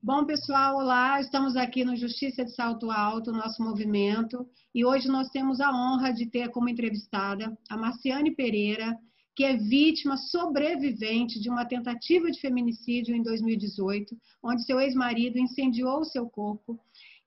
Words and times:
Bom, 0.00 0.24
pessoal, 0.24 0.76
olá. 0.76 1.20
Estamos 1.20 1.56
aqui 1.56 1.84
no 1.84 1.96
Justiça 1.96 2.44
de 2.44 2.54
Salto 2.54 2.88
Alto, 2.88 3.32
nosso 3.32 3.60
movimento, 3.60 4.46
e 4.72 4.84
hoje 4.84 5.08
nós 5.08 5.28
temos 5.30 5.60
a 5.60 5.72
honra 5.72 6.12
de 6.12 6.24
ter 6.24 6.50
como 6.50 6.68
entrevistada 6.68 7.52
a 7.68 7.76
Marciane 7.76 8.32
Pereira, 8.32 8.96
que 9.34 9.42
é 9.42 9.56
vítima 9.56 10.16
sobrevivente 10.16 11.40
de 11.40 11.50
uma 11.50 11.64
tentativa 11.64 12.30
de 12.30 12.40
feminicídio 12.40 13.12
em 13.12 13.24
2018, 13.24 14.16
onde 14.40 14.64
seu 14.64 14.78
ex-marido 14.78 15.36
incendiou 15.36 15.98
o 15.98 16.04
seu 16.04 16.30
corpo. 16.30 16.78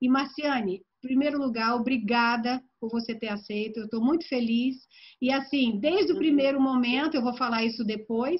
E 0.01 0.07
Marciane, 0.07 0.75
em 0.75 1.07
primeiro 1.07 1.37
lugar, 1.37 1.75
obrigada 1.75 2.63
por 2.79 2.89
você 2.89 3.13
ter 3.13 3.27
aceito. 3.27 3.81
Eu 3.81 3.85
estou 3.85 4.01
muito 4.01 4.25
feliz. 4.29 4.77
E 5.21 5.29
assim, 5.29 5.77
desde 5.77 6.13
o 6.13 6.17
primeiro 6.17 6.59
momento, 6.59 7.15
eu 7.15 7.21
vou 7.21 7.35
falar 7.35 7.65
isso 7.65 7.83
depois, 7.83 8.39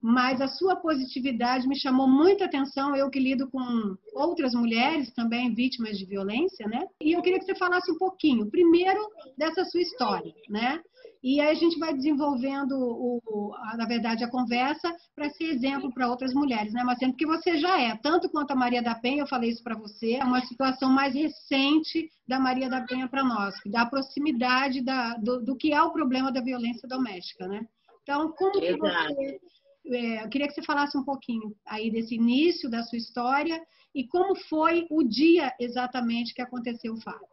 mas 0.00 0.40
a 0.40 0.48
sua 0.48 0.76
positividade 0.76 1.68
me 1.68 1.78
chamou 1.78 2.08
muita 2.08 2.46
atenção. 2.46 2.96
Eu 2.96 3.10
que 3.10 3.20
lido 3.20 3.50
com 3.50 3.96
outras 4.14 4.54
mulheres 4.54 5.12
também 5.12 5.54
vítimas 5.54 5.98
de 5.98 6.06
violência, 6.06 6.66
né? 6.66 6.86
E 7.02 7.12
eu 7.12 7.22
queria 7.22 7.38
que 7.38 7.44
você 7.44 7.54
falasse 7.54 7.90
um 7.90 7.98
pouquinho, 7.98 8.50
primeiro, 8.50 9.00
dessa 9.36 9.64
sua 9.64 9.80
história, 9.80 10.32
né? 10.48 10.80
E 11.22 11.38
aí 11.38 11.50
a 11.50 11.54
gente 11.54 11.78
vai 11.78 11.92
desenvolvendo, 11.92 12.72
o, 12.72 13.54
a, 13.54 13.76
na 13.76 13.86
verdade, 13.86 14.24
a 14.24 14.30
conversa 14.30 14.94
para 15.14 15.28
ser 15.28 15.44
exemplo 15.44 15.92
para 15.92 16.08
outras 16.08 16.32
mulheres, 16.32 16.72
né, 16.72 16.82
Marcelo? 16.82 17.12
Porque 17.12 17.26
você 17.26 17.58
já 17.58 17.78
é, 17.78 17.94
tanto 17.96 18.30
quanto 18.30 18.52
a 18.52 18.56
Maria 18.56 18.82
da 18.82 18.94
Penha, 18.94 19.22
eu 19.22 19.26
falei 19.26 19.50
isso 19.50 19.62
para 19.62 19.76
você, 19.76 20.14
é 20.14 20.24
uma 20.24 20.40
situação 20.46 20.90
mais 20.90 21.14
recente 21.14 22.08
da 22.26 22.40
Maria 22.40 22.70
da 22.70 22.80
Penha 22.86 23.06
para 23.06 23.22
nós, 23.22 23.54
da 23.66 23.84
proximidade 23.84 24.82
da, 24.82 25.14
do, 25.16 25.44
do, 25.44 25.56
que 25.56 25.74
é 25.74 25.82
o 25.82 25.92
problema 25.92 26.32
da 26.32 26.40
violência 26.40 26.88
doméstica, 26.88 27.46
né? 27.46 27.66
Então, 28.02 28.32
como 28.32 28.52
que 28.52 28.76
você 28.76 29.38
eu 29.84 30.28
queria 30.28 30.46
que 30.46 30.54
você 30.54 30.62
falasse 30.62 30.96
um 30.96 31.04
pouquinho 31.04 31.54
aí 31.66 31.90
desse 31.90 32.14
início 32.14 32.70
da 32.70 32.82
sua 32.82 32.98
história 32.98 33.60
e 33.94 34.06
como 34.06 34.36
foi 34.48 34.86
o 34.90 35.02
dia 35.02 35.52
exatamente 35.58 36.34
que 36.34 36.42
aconteceu 36.42 36.94
o 36.94 37.00
fato. 37.00 37.28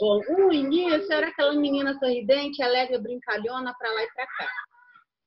Bom, 0.00 0.20
o 0.28 0.52
início 0.52 1.12
era 1.12 1.28
aquela 1.28 1.54
menina 1.54 1.96
sorridente, 1.98 2.62
alegre, 2.62 2.98
brincalhona 2.98 3.74
para 3.78 3.92
lá 3.92 4.02
e 4.02 4.12
para 4.12 4.26
cá. 4.26 4.48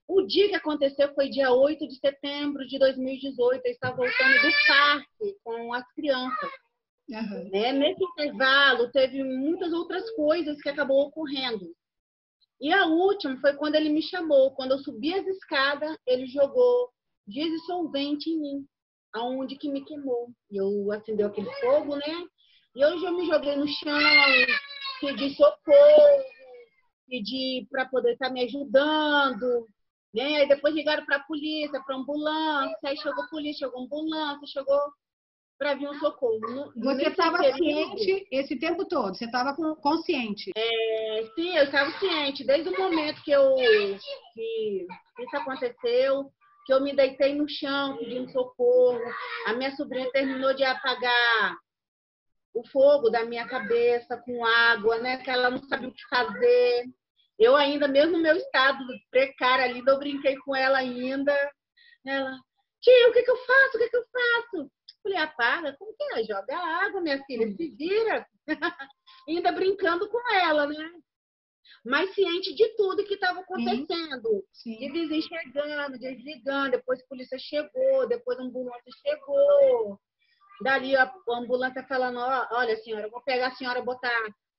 O 0.08 0.22
dia 0.22 0.48
que 0.48 0.56
aconteceu 0.56 1.14
foi 1.14 1.30
dia 1.30 1.52
8 1.52 1.88
de 1.88 2.00
setembro 2.00 2.66
de 2.66 2.80
2018. 2.80 3.66
Eu 3.66 3.72
estava 3.72 3.96
voltando 3.96 4.42
do 4.42 4.52
parque 4.68 5.38
com 5.44 5.74
as 5.74 5.86
crianças. 5.94 6.50
Uhum. 7.10 7.50
Né? 7.50 7.74
Nesse 7.74 8.04
intervalo, 8.04 8.92
teve 8.92 9.24
muitas 9.24 9.74
outras 9.74 10.10
coisas 10.12 10.62
que 10.62 10.70
acabou 10.70 11.08
ocorrendo. 11.08 11.74
E 12.60 12.72
a 12.74 12.86
última 12.86 13.40
foi 13.40 13.54
quando 13.56 13.76
ele 13.76 13.90
me 13.90 14.02
chamou. 14.02 14.52
Quando 14.52 14.72
eu 14.72 14.80
subi 14.80 15.14
as 15.14 15.26
escadas, 15.28 15.96
ele 16.06 16.26
jogou 16.28 16.92
diesel 17.28 17.60
solvente 17.60 18.30
em 18.30 18.40
mim, 18.40 18.68
aonde 19.14 19.58
que 19.58 19.70
me 19.70 19.84
queimou. 19.84 20.30
E 20.50 20.58
eu 20.58 20.92
acendeu 20.92 21.28
aquele 21.28 21.52
fogo, 21.62 21.96
né? 21.96 22.26
E 22.76 22.86
hoje 22.86 23.06
eu 23.06 23.12
me 23.12 23.26
joguei 23.26 23.56
no 23.56 23.68
chão, 23.68 24.00
pedi 25.02 25.36
socorro, 25.36 26.24
pedi 27.08 27.68
para 27.70 27.86
poder 27.86 28.14
estar 28.14 28.28
tá 28.28 28.34
me 28.34 28.44
ajudando. 28.44 29.68
Né? 30.14 30.38
Aí 30.38 30.48
depois 30.48 30.74
ligaram 30.74 31.06
para 31.06 31.18
a 31.18 31.24
polícia, 31.24 31.82
para 31.84 31.96
ambulância, 31.96 32.78
aí 32.86 32.98
chegou 32.98 33.28
polícia, 33.30 33.68
chegou 33.68 33.84
ambulância, 33.84 34.48
chegou 34.48 34.80
para 35.58 35.74
vir 35.74 35.90
um 35.90 36.00
socorro. 36.00 36.72
Você 36.76 37.10
estava 37.10 37.38
ciente 37.54 38.28
esse 38.32 38.58
tempo 38.60 38.86
todo? 38.86 39.16
Você 39.16 39.26
estava 39.26 39.56
consciente? 39.82 40.52
É, 40.56 41.24
sim, 41.36 41.58
eu 41.58 41.64
estava 41.64 41.92
ciente. 42.00 42.46
Desde 42.46 42.70
o 42.70 42.78
momento 42.78 43.22
que, 43.24 43.32
eu, 43.32 43.56
que 43.56 44.88
isso 45.20 45.36
aconteceu, 45.36 46.32
que 46.66 46.74
eu 46.74 46.82
me 46.82 46.96
deitei 46.96 47.34
no 47.34 47.50
chão 47.50 47.98
pedindo 47.98 48.32
socorro, 48.32 49.02
a 49.48 49.54
minha 49.54 49.76
sobrinha 49.76 50.12
terminou 50.12 50.54
de 50.54 50.64
apagar 50.64 51.58
o 52.54 52.68
fogo 52.68 53.10
da 53.10 53.24
minha 53.24 53.48
cabeça 53.48 54.18
com 54.18 54.46
água, 54.46 54.98
né? 55.00 55.18
Que 55.18 55.30
ela 55.30 55.50
não 55.50 55.64
sabia 55.64 55.90
o 55.90 55.94
que 55.94 56.08
fazer. 56.10 56.86
Eu 57.40 57.56
ainda, 57.56 57.88
mesmo 57.88 58.14
no 58.14 58.24
meu 58.24 58.36
estado 58.36 58.84
precário 59.12 59.66
ali, 59.66 59.84
eu 59.86 60.00
brinquei 60.00 60.36
com 60.38 60.56
ela 60.56 60.80
ainda. 60.80 61.34
Ela, 62.06 62.32
tia, 62.82 63.10
o 63.10 63.14
que, 63.14 63.24
que 63.24 63.32
eu 63.32 63.38
faço? 63.38 63.78
O 63.78 63.80
que, 63.80 63.90
que 63.90 63.98
eu 63.98 64.06
faço? 64.12 64.72
Falei, 65.08 65.18
apaga, 65.20 65.76
como 65.78 65.96
que 65.96 66.04
é? 66.16 66.24
Joga 66.24 66.58
água, 66.58 67.00
minha 67.00 67.24
filha, 67.24 67.48
se 67.56 67.72
vira. 67.72 68.28
Ainda 69.28 69.54
brincando 69.54 70.10
com 70.10 70.34
ela, 70.34 70.68
né? 70.68 70.92
Mas 71.86 72.14
ciente 72.14 72.54
de 72.54 72.76
tudo 72.76 73.06
que 73.06 73.14
estava 73.14 73.40
acontecendo. 73.40 74.44
Sim, 74.52 74.74
sim. 74.74 74.78
De 74.78 74.92
vizinho 74.92 75.22
chegando, 75.22 75.98
desligando, 75.98 76.72
depois 76.72 77.00
a 77.02 77.08
polícia 77.08 77.40
chegou, 77.40 78.08
depois 78.10 78.38
a 78.38 78.44
ambulância 78.44 78.92
chegou. 79.02 79.98
Dali 80.62 80.96
a 80.98 81.10
ambulância 81.30 81.86
falando, 81.88 82.20
olha 82.52 82.76
senhora, 82.78 83.08
eu 83.08 83.12
vou 83.12 83.22
pegar 83.22 83.48
a 83.48 83.56
senhora, 83.56 83.82
botar 83.82 84.12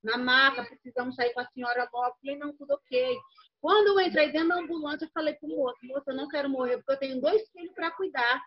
na 0.03 0.17
maca, 0.17 0.65
precisamos 0.65 1.15
sair 1.15 1.35
com 1.35 1.41
a 1.41 1.49
senhora 1.49 1.87
logo. 1.93 2.17
Falei, 2.23 2.39
não, 2.39 2.57
tudo 2.57 2.73
ok. 2.73 3.19
Quando 3.61 3.89
eu 3.89 4.07
entrei 4.07 4.33
dentro 4.33 4.49
da 4.49 4.61
ambulância, 4.61 5.05
eu 5.05 5.11
falei 5.13 5.35
pro 5.35 5.49
moço, 5.49 5.77
moço, 5.83 6.05
eu 6.07 6.17
não 6.17 6.29
quero 6.29 6.49
morrer, 6.49 6.79
porque 6.79 6.93
eu 6.93 6.99
tenho 6.99 7.21
dois 7.21 7.47
filhos 7.51 7.75
para 7.75 7.91
cuidar. 7.91 8.41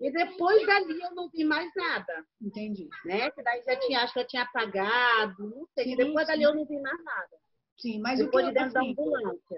E 0.00 0.10
depois 0.10 0.66
dali 0.66 0.98
eu 1.00 1.14
não 1.14 1.28
vi 1.28 1.44
mais 1.44 1.70
nada. 1.76 2.24
Entendi. 2.40 2.88
Né? 3.04 3.30
Que 3.30 3.42
daí 3.42 3.62
já 3.62 3.76
tinha, 3.76 4.00
acho 4.00 4.14
que 4.14 4.20
eu 4.20 4.26
tinha 4.26 4.42
apagado, 4.42 5.46
não 5.46 5.66
sei. 5.74 5.84
Sim, 5.84 5.96
depois 5.96 6.26
sim. 6.26 6.32
dali 6.32 6.42
eu 6.42 6.54
não 6.54 6.64
vi 6.64 6.80
mais 6.80 7.04
nada. 7.04 7.36
Sim, 7.80 7.98
mas 7.98 8.18
depois 8.18 8.44
o 8.44 8.48
que, 8.48 8.54
de 8.54 8.58
assim, 8.58 8.94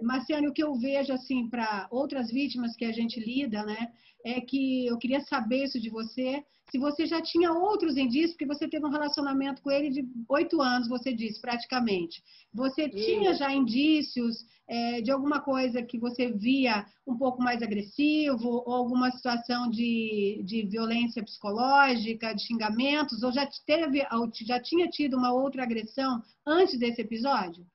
Marciane, 0.00 0.48
o 0.48 0.52
que 0.52 0.62
eu 0.62 0.74
vejo 0.74 1.12
assim 1.12 1.48
para 1.48 1.88
outras 1.90 2.30
vítimas 2.30 2.76
que 2.76 2.84
a 2.84 2.92
gente 2.92 3.18
lida, 3.18 3.64
né, 3.64 3.92
é 4.24 4.40
que 4.40 4.86
eu 4.86 4.96
queria 4.96 5.20
saber 5.22 5.64
isso 5.64 5.80
de 5.80 5.90
você, 5.90 6.44
se 6.70 6.78
você 6.78 7.04
já 7.04 7.20
tinha 7.20 7.52
outros 7.52 7.96
indícios, 7.96 8.32
porque 8.32 8.46
você 8.46 8.68
teve 8.68 8.86
um 8.86 8.90
relacionamento 8.90 9.60
com 9.60 9.70
ele 9.70 9.90
de 9.90 10.08
oito 10.28 10.62
anos, 10.62 10.88
você 10.88 11.12
disse, 11.12 11.40
praticamente. 11.40 12.22
Você 12.54 12.88
tinha 12.88 13.34
já 13.34 13.52
indícios 13.52 14.46
é, 14.68 15.00
de 15.02 15.10
alguma 15.10 15.40
coisa 15.40 15.82
que 15.82 15.98
você 15.98 16.30
via 16.30 16.86
um 17.06 17.18
pouco 17.18 17.42
mais 17.42 17.60
agressivo, 17.60 18.62
ou 18.64 18.72
alguma 18.72 19.10
situação 19.10 19.68
de, 19.68 20.42
de 20.44 20.62
violência 20.62 21.22
psicológica, 21.22 22.32
de 22.32 22.46
xingamentos, 22.46 23.22
ou 23.22 23.32
já, 23.32 23.46
teve, 23.66 24.06
já 24.46 24.60
tinha 24.60 24.88
tido 24.88 25.16
uma 25.16 25.32
outra 25.32 25.64
agressão 25.64 26.22
antes 26.46 26.78
desse 26.78 27.02
episódio? 27.02 27.66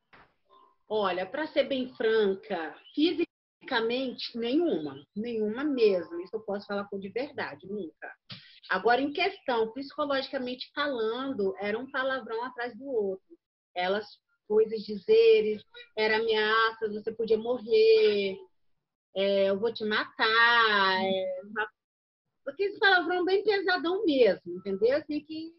Olha, 0.90 1.26
para 1.26 1.48
ser 1.48 1.66
bem 1.66 1.94
franca, 1.96 2.76
fisicamente, 2.96 4.38
nenhuma. 4.38 5.04
Nenhuma 5.16 5.64
mesmo. 5.64 6.22
Isso 6.22 6.36
eu 6.36 6.42
posso 6.42 6.66
falar 6.66 6.86
com 6.86 6.98
de 6.98 7.10
verdade, 7.10 7.68
nunca. 7.68 8.14
Agora, 8.70 9.02
em 9.02 9.12
questão, 9.12 9.72
psicologicamente 9.74 10.72
falando, 10.74 11.56
era 11.60 11.78
um 11.78 11.90
palavrão 11.90 12.44
atrás 12.44 12.78
do 12.78 12.86
outro. 12.86 13.38
Elas, 13.76 14.06
coisas, 14.48 14.84
dizeres, 14.84 15.62
era 15.98 16.18
ameaças, 16.18 16.94
você 16.94 17.12
podia 17.14 17.38
morrer, 17.38 18.38
é, 19.16 19.50
eu 19.50 19.60
vou 19.60 19.74
te 19.74 19.84
matar. 19.84 21.04
É, 21.04 21.42
porque 22.44 22.64
esse 22.64 22.80
palavrão 22.80 23.26
bem 23.26 23.44
pesadão 23.44 24.06
mesmo, 24.06 24.54
entendeu? 24.54 24.98
Assim 24.98 25.20
que 25.20 25.52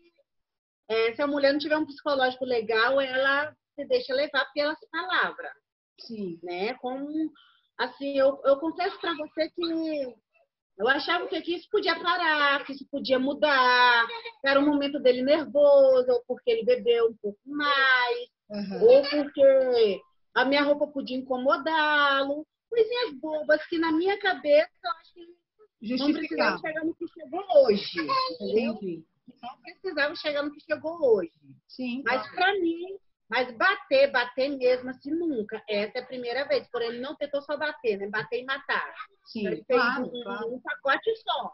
é, 0.88 1.14
se 1.14 1.20
a 1.20 1.26
mulher 1.26 1.52
não 1.52 1.60
tiver 1.60 1.76
um 1.76 1.84
psicológico 1.84 2.46
legal, 2.46 2.98
ela 2.98 3.54
se 3.78 3.86
deixa 3.86 4.12
levar 4.12 4.44
pelas 4.52 4.78
palavras. 4.90 5.52
Sim. 6.00 6.38
Né? 6.42 6.74
Como, 6.74 7.32
assim, 7.78 8.18
eu, 8.18 8.40
eu 8.44 8.56
confesso 8.58 8.98
para 9.00 9.14
você 9.14 9.48
que 9.50 10.14
eu 10.78 10.88
achava 10.88 11.26
que 11.26 11.54
isso 11.54 11.68
podia 11.70 11.98
parar, 12.00 12.64
que 12.64 12.72
isso 12.72 12.86
podia 12.90 13.18
mudar, 13.18 14.06
que 14.40 14.48
era 14.48 14.60
um 14.60 14.66
momento 14.66 14.98
dele 15.00 15.22
nervoso, 15.22 16.10
ou 16.10 16.22
porque 16.26 16.50
ele 16.50 16.64
bebeu 16.64 17.08
um 17.08 17.16
pouco 17.16 17.40
mais, 17.46 18.28
uhum. 18.50 18.82
ou 18.82 19.02
porque 19.08 20.00
a 20.34 20.44
minha 20.44 20.62
roupa 20.62 20.86
podia 20.86 21.16
incomodá-lo. 21.16 22.46
Coisinhas 22.68 23.14
bobas 23.14 23.64
que 23.66 23.78
na 23.78 23.90
minha 23.90 24.18
cabeça 24.18 24.70
eu 24.84 24.90
acho 24.90 25.14
que 25.14 25.96
não 25.96 26.12
precisava 26.12 26.58
chegar 26.58 26.84
no 26.84 26.94
que 26.94 27.06
chegou 27.08 27.44
hoje. 27.56 27.98
Entendeu? 28.40 28.78
Não 29.42 29.60
precisava 29.62 30.14
chegar 30.16 30.42
no 30.42 30.52
que 30.52 30.60
chegou 30.60 31.16
hoje. 31.16 31.32
Sim. 31.66 32.02
Mas 32.04 32.30
para 32.32 32.52
mim, 32.60 32.98
mas 33.28 33.54
bater, 33.56 34.10
bater 34.10 34.48
mesmo 34.56 34.88
assim 34.90 35.10
nunca. 35.10 35.62
Essa 35.68 35.98
é 35.98 36.00
a 36.00 36.06
primeira 36.06 36.46
vez. 36.48 36.66
Porém, 36.70 36.88
ele 36.88 37.00
não 37.00 37.14
tentou 37.14 37.42
só 37.42 37.56
bater, 37.56 37.98
né? 37.98 38.08
Bater 38.08 38.40
e 38.40 38.44
matar. 38.44 38.94
Sim, 39.26 39.46
ele 39.46 39.64
claro, 39.64 40.04
fez 40.04 40.14
um, 40.14 40.22
claro. 40.22 40.54
um 40.54 40.60
pacote 40.60 41.14
só. 41.16 41.52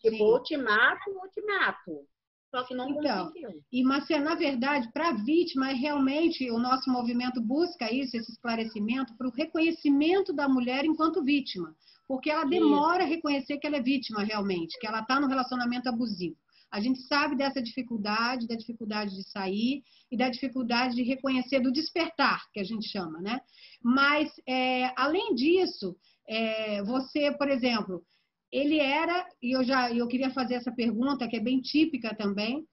Tipo, 0.00 0.22
ou 0.22 0.42
te 0.42 0.56
mato 0.56 1.10
ou 1.10 1.28
te 1.28 1.42
mato. 1.42 2.06
Só 2.50 2.62
que 2.62 2.74
não 2.74 2.88
então, 2.88 3.26
conseguiu. 3.26 3.62
E, 3.72 3.82
Marcia, 3.82 4.20
na 4.20 4.36
verdade, 4.36 4.88
para 4.92 5.08
a 5.08 5.24
vítima, 5.24 5.70
é 5.70 5.74
realmente 5.74 6.48
o 6.50 6.58
nosso 6.58 6.88
movimento 6.90 7.40
busca 7.40 7.92
isso, 7.92 8.16
esse 8.16 8.30
esclarecimento, 8.30 9.16
para 9.16 9.26
o 9.26 9.32
reconhecimento 9.32 10.32
da 10.32 10.48
mulher 10.48 10.84
enquanto 10.84 11.24
vítima. 11.24 11.74
Porque 12.06 12.30
ela 12.30 12.44
demora 12.44 13.02
a 13.02 13.06
reconhecer 13.06 13.58
que 13.58 13.66
ela 13.66 13.78
é 13.78 13.82
vítima 13.82 14.22
realmente, 14.22 14.78
que 14.78 14.86
ela 14.86 15.00
está 15.00 15.18
no 15.18 15.26
relacionamento 15.26 15.88
abusivo. 15.88 16.36
A 16.70 16.80
gente 16.80 17.00
sabe 17.02 17.36
dessa 17.36 17.62
dificuldade, 17.62 18.46
da 18.46 18.56
dificuldade 18.56 19.14
de 19.14 19.28
sair 19.30 19.82
e 20.10 20.16
da 20.16 20.28
dificuldade 20.28 20.94
de 20.94 21.02
reconhecer, 21.02 21.60
do 21.60 21.72
despertar, 21.72 22.42
que 22.52 22.60
a 22.60 22.64
gente 22.64 22.88
chama, 22.88 23.20
né? 23.20 23.40
Mas, 23.82 24.30
é, 24.46 24.92
além 24.96 25.34
disso, 25.34 25.96
é, 26.28 26.82
você, 26.82 27.32
por 27.32 27.48
exemplo, 27.48 28.04
ele 28.52 28.78
era, 28.78 29.26
e 29.42 29.56
eu 29.56 29.64
já 29.64 29.92
eu 29.92 30.06
queria 30.08 30.30
fazer 30.30 30.54
essa 30.54 30.72
pergunta, 30.72 31.28
que 31.28 31.36
é 31.36 31.40
bem 31.40 31.60
típica 31.60 32.14
também, 32.14 32.64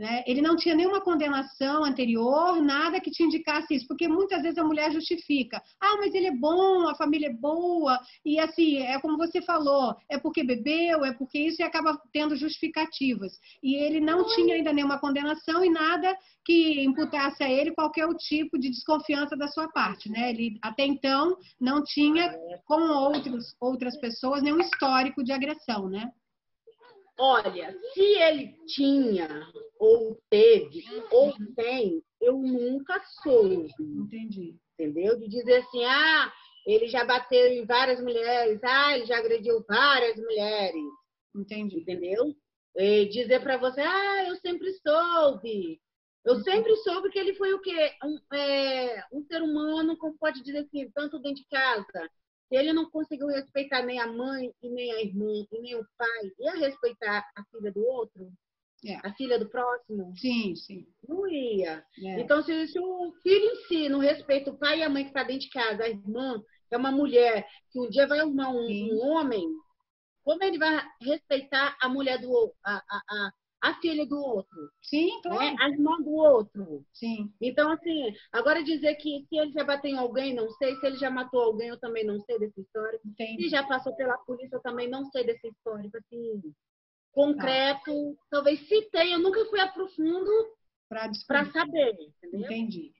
né? 0.00 0.24
Ele 0.26 0.40
não 0.40 0.56
tinha 0.56 0.74
nenhuma 0.74 1.02
condenação 1.02 1.84
anterior, 1.84 2.62
nada 2.62 2.98
que 2.98 3.10
te 3.10 3.22
indicasse 3.22 3.74
isso, 3.74 3.86
porque 3.86 4.08
muitas 4.08 4.40
vezes 4.40 4.56
a 4.56 4.64
mulher 4.64 4.90
justifica: 4.90 5.62
ah, 5.78 5.98
mas 5.98 6.14
ele 6.14 6.28
é 6.28 6.34
bom, 6.34 6.88
a 6.88 6.94
família 6.94 7.28
é 7.28 7.32
boa, 7.32 8.00
e 8.24 8.40
assim, 8.40 8.78
é 8.78 8.98
como 8.98 9.18
você 9.18 9.42
falou, 9.42 9.94
é 10.08 10.18
porque 10.18 10.42
bebeu, 10.42 11.04
é 11.04 11.12
porque 11.12 11.38
isso, 11.38 11.60
e 11.60 11.64
acaba 11.64 12.00
tendo 12.14 12.34
justificativas. 12.34 13.32
E 13.62 13.74
ele 13.74 14.00
não 14.00 14.26
tinha 14.34 14.54
ainda 14.54 14.72
nenhuma 14.72 14.98
condenação 14.98 15.62
e 15.62 15.68
nada 15.68 16.16
que 16.46 16.82
imputasse 16.82 17.44
a 17.44 17.50
ele 17.50 17.74
qualquer 17.74 18.08
tipo 18.14 18.58
de 18.58 18.70
desconfiança 18.70 19.36
da 19.36 19.48
sua 19.48 19.68
parte, 19.68 20.10
né? 20.10 20.30
Ele 20.30 20.58
até 20.62 20.82
então 20.82 21.36
não 21.60 21.84
tinha, 21.84 22.34
com 22.64 22.80
outros, 22.80 23.54
outras 23.60 24.00
pessoas, 24.00 24.42
nenhum 24.42 24.60
histórico 24.60 25.22
de 25.22 25.30
agressão, 25.30 25.90
né? 25.90 26.10
Olha, 27.22 27.78
se 27.92 28.00
ele 28.00 28.56
tinha, 28.66 29.46
ou 29.78 30.18
teve, 30.30 30.82
ou 31.10 31.34
tem, 31.54 32.02
eu 32.18 32.38
nunca 32.38 32.98
soube. 33.22 33.70
Entendi. 33.78 34.56
Entendeu? 34.72 35.18
De 35.18 35.28
dizer 35.28 35.56
assim, 35.56 35.84
ah, 35.84 36.32
ele 36.66 36.88
já 36.88 37.04
bateu 37.04 37.46
em 37.48 37.66
várias 37.66 38.00
mulheres, 38.00 38.58
ah, 38.64 38.96
ele 38.96 39.04
já 39.04 39.18
agrediu 39.18 39.62
várias 39.68 40.16
mulheres. 40.16 40.82
Entendi. 41.36 41.80
Entendeu? 41.80 42.34
E 42.74 43.04
dizer 43.10 43.42
para 43.42 43.58
você, 43.58 43.82
ah, 43.82 44.28
eu 44.28 44.36
sempre 44.36 44.72
soube. 44.72 45.78
Eu 46.24 46.36
uhum. 46.36 46.42
sempre 46.42 46.74
soube 46.76 47.10
que 47.10 47.18
ele 47.18 47.34
foi 47.34 47.52
o 47.52 47.60
quê? 47.60 47.92
Um, 48.02 48.34
é, 48.34 49.04
um 49.12 49.22
ser 49.24 49.42
humano, 49.42 49.94
como 49.98 50.16
pode 50.16 50.42
dizer 50.42 50.60
assim, 50.60 50.90
tanto 50.94 51.18
dentro 51.18 51.42
de 51.42 51.48
casa, 51.50 52.10
se 52.50 52.56
ele 52.56 52.72
não 52.72 52.90
conseguiu 52.90 53.28
respeitar 53.28 53.82
nem 53.84 54.00
a 54.00 54.08
mãe, 54.08 54.52
e 54.60 54.68
nem 54.68 54.92
a 54.92 55.00
irmã, 55.00 55.46
e 55.52 55.60
nem 55.60 55.76
o 55.76 55.86
pai, 55.96 56.32
ia 56.40 56.56
respeitar 56.56 57.24
a 57.36 57.44
filha 57.44 57.70
do 57.70 57.86
outro? 57.86 58.28
É. 58.84 58.96
A 59.06 59.14
filha 59.14 59.38
do 59.38 59.48
próximo? 59.48 60.12
Sim, 60.16 60.56
sim. 60.56 60.84
Não 61.06 61.28
ia. 61.28 61.84
É. 62.02 62.20
Então, 62.20 62.42
se, 62.42 62.66
se, 62.66 62.78
o 62.80 63.12
filho 63.22 63.44
em 63.44 63.56
si 63.68 63.88
não 63.88 64.00
respeita 64.00 64.50
o 64.50 64.58
pai 64.58 64.80
e 64.80 64.82
a 64.82 64.88
mãe 64.88 65.04
que 65.04 65.10
está 65.10 65.22
dentro 65.22 65.42
de 65.42 65.50
casa, 65.50 65.84
a 65.84 65.88
irmã, 65.88 66.42
que 66.68 66.74
é 66.74 66.78
uma 66.78 66.90
mulher, 66.90 67.46
que 67.70 67.78
um 67.78 67.88
dia 67.88 68.08
vai 68.08 68.18
arrumar 68.18 68.50
um, 68.50 68.66
um 68.66 68.98
homem, 69.06 69.46
como 70.24 70.42
ele 70.42 70.58
vai 70.58 70.82
respeitar 71.00 71.76
a 71.80 71.88
mulher 71.88 72.20
do 72.20 72.52
a, 72.64 72.76
a, 72.76 73.02
a, 73.08 73.32
a 73.62 73.74
filha 73.74 74.06
do 74.06 74.18
outro. 74.18 74.70
Sim, 74.82 75.06
né? 75.06 75.20
claro. 75.22 75.40
Né? 75.40 75.56
A 75.60 75.68
irmã 75.68 75.96
do 76.02 76.10
outro. 76.10 76.84
Sim. 76.92 77.32
Então, 77.40 77.70
assim, 77.70 78.14
agora 78.32 78.62
dizer 78.62 78.94
que 78.96 79.26
se 79.28 79.36
ele 79.36 79.52
já 79.52 79.64
bateu 79.64 79.90
em 79.90 79.98
alguém, 79.98 80.34
não 80.34 80.50
sei. 80.52 80.74
Se 80.76 80.86
ele 80.86 80.96
já 80.96 81.10
matou 81.10 81.42
alguém, 81.42 81.68
eu 81.68 81.78
também 81.78 82.04
não 82.04 82.20
sei 82.20 82.38
dessa 82.38 82.60
história. 82.60 82.98
Entendi. 83.04 83.44
Se 83.44 83.48
já 83.50 83.62
passou 83.64 83.94
pela 83.94 84.16
polícia, 84.18 84.56
eu 84.56 84.62
também 84.62 84.88
não 84.88 85.04
sei 85.10 85.24
dessa 85.24 85.46
história. 85.46 85.90
Assim, 85.94 86.42
concreto. 87.12 87.90
Ah. 87.90 88.24
Talvez 88.30 88.66
se 88.66 88.82
tem, 88.90 89.12
eu 89.12 89.18
nunca 89.18 89.44
fui 89.46 89.60
a 89.60 89.68
profundo 89.68 90.30
para 90.88 91.44
saber. 91.52 91.96
Entendeu? 92.22 92.46
Entendi. 92.46 92.92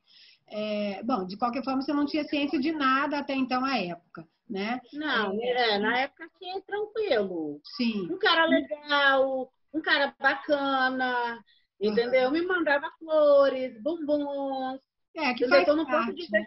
É, 0.53 1.03
bom, 1.05 1.25
de 1.27 1.37
qualquer 1.37 1.65
forma, 1.65 1.81
você 1.81 1.93
não 1.93 2.07
tinha 2.07 2.25
ciência 2.25 2.59
de 2.59 2.73
nada 2.73 3.19
até 3.19 3.35
então, 3.35 3.65
a 3.65 3.79
época, 3.79 4.27
né? 4.49 4.81
Não, 4.93 5.39
é, 5.41 5.75
é 5.75 5.79
na 5.79 6.01
época, 6.01 6.25
assim, 6.25 6.51
é 6.51 6.61
tranquilo. 6.63 7.61
Sim. 7.77 8.13
Um 8.13 8.19
cara 8.19 8.47
legal, 8.47 9.53
um 9.73 9.81
cara 9.81 10.15
bacana, 10.19 11.43
entendeu? 11.81 12.31
Me 12.31 12.43
mandava 12.43 12.91
flores, 12.99 13.81
bombons. 13.83 14.81
É, 15.17 15.35
que 15.35 15.49
faz 15.49 15.67
eu 15.67 15.77
não 15.77 15.87
posso 15.87 16.15
dizer. 16.15 16.41
Né? 16.41 16.47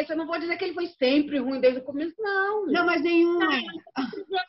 Isso, 0.00 0.12
eu 0.12 0.16
não 0.16 0.26
vou 0.26 0.38
dizer 0.38 0.56
que 0.56 0.64
ele 0.64 0.74
foi 0.74 0.86
sempre 0.88 1.38
ruim 1.38 1.60
desde 1.60 1.80
o 1.80 1.84
começo, 1.84 2.14
não. 2.18 2.66
Não, 2.66 2.86
mas 2.86 3.02
nenhum. 3.02 3.38
Não, 3.38 3.50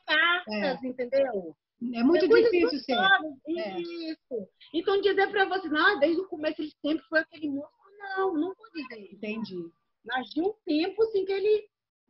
cartas, 0.05 0.83
é. 0.83 0.88
entendeu? 0.88 1.55
É 1.94 2.03
muito 2.03 2.25
é 2.25 2.41
difícil 2.41 2.79
ser. 2.79 2.94
É. 2.94 3.79
Isso. 3.79 4.50
Então, 4.73 5.01
dizer 5.01 5.29
para 5.29 5.45
você, 5.45 5.67
não, 5.67 6.00
desde 6.00 6.21
o 6.21 6.27
começo 6.27 6.61
ele 6.61 6.71
sempre 6.81 7.05
foi 7.07 7.19
aquele 7.19 7.50
moço, 7.50 7.69
não, 8.00 8.33
não 8.33 8.53
vou 8.55 8.71
dizer. 8.73 9.13
Entendi. 9.13 9.69
Mas 10.05 10.29
de 10.29 10.41
um 10.41 10.53
tempo, 10.65 11.03
assim, 11.03 11.25
que 11.25 11.33
ele 11.33 11.67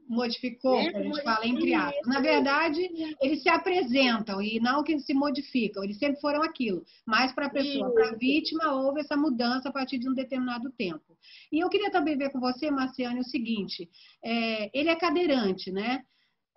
modificou, 0.08 0.78
a 0.78 1.02
gente 1.02 1.22
fala 1.24 1.46
entre 1.46 1.74
aspas. 1.74 2.08
Na 2.08 2.20
verdade, 2.20 2.90
eles 3.22 3.44
se 3.44 3.50
apresentam 3.50 4.42
e 4.42 4.60
não 4.60 4.84
que 4.84 4.98
se 5.00 5.14
modificam, 5.14 5.84
eles 5.84 5.98
sempre 5.98 6.20
foram 6.22 6.42
aquilo. 6.42 6.84
Mas 7.06 7.34
para 7.34 7.48
a 7.48 7.50
pessoa, 7.50 7.92
para 7.94 8.10
a 8.10 8.16
vítima, 8.16 8.74
houve 8.74 9.02
essa 9.02 9.16
mudança 9.16 9.70
a 9.70 9.72
partir 9.72 9.98
de 9.98 10.10
um 10.10 10.14
determinado 10.14 10.72
tempo. 10.72 11.18
E 11.52 11.60
eu 11.60 11.70
queria 11.70 11.92
também 11.92 12.18
ver 12.18 12.32
com 12.32 12.40
você, 12.40 12.72
Marciane, 12.72 13.20
o 13.20 13.24
seguinte: 13.24 13.90
é, 14.24 14.70
ele 14.78 14.90
é 14.90 14.96
cadeirante, 14.96 15.72
né? 15.72 16.04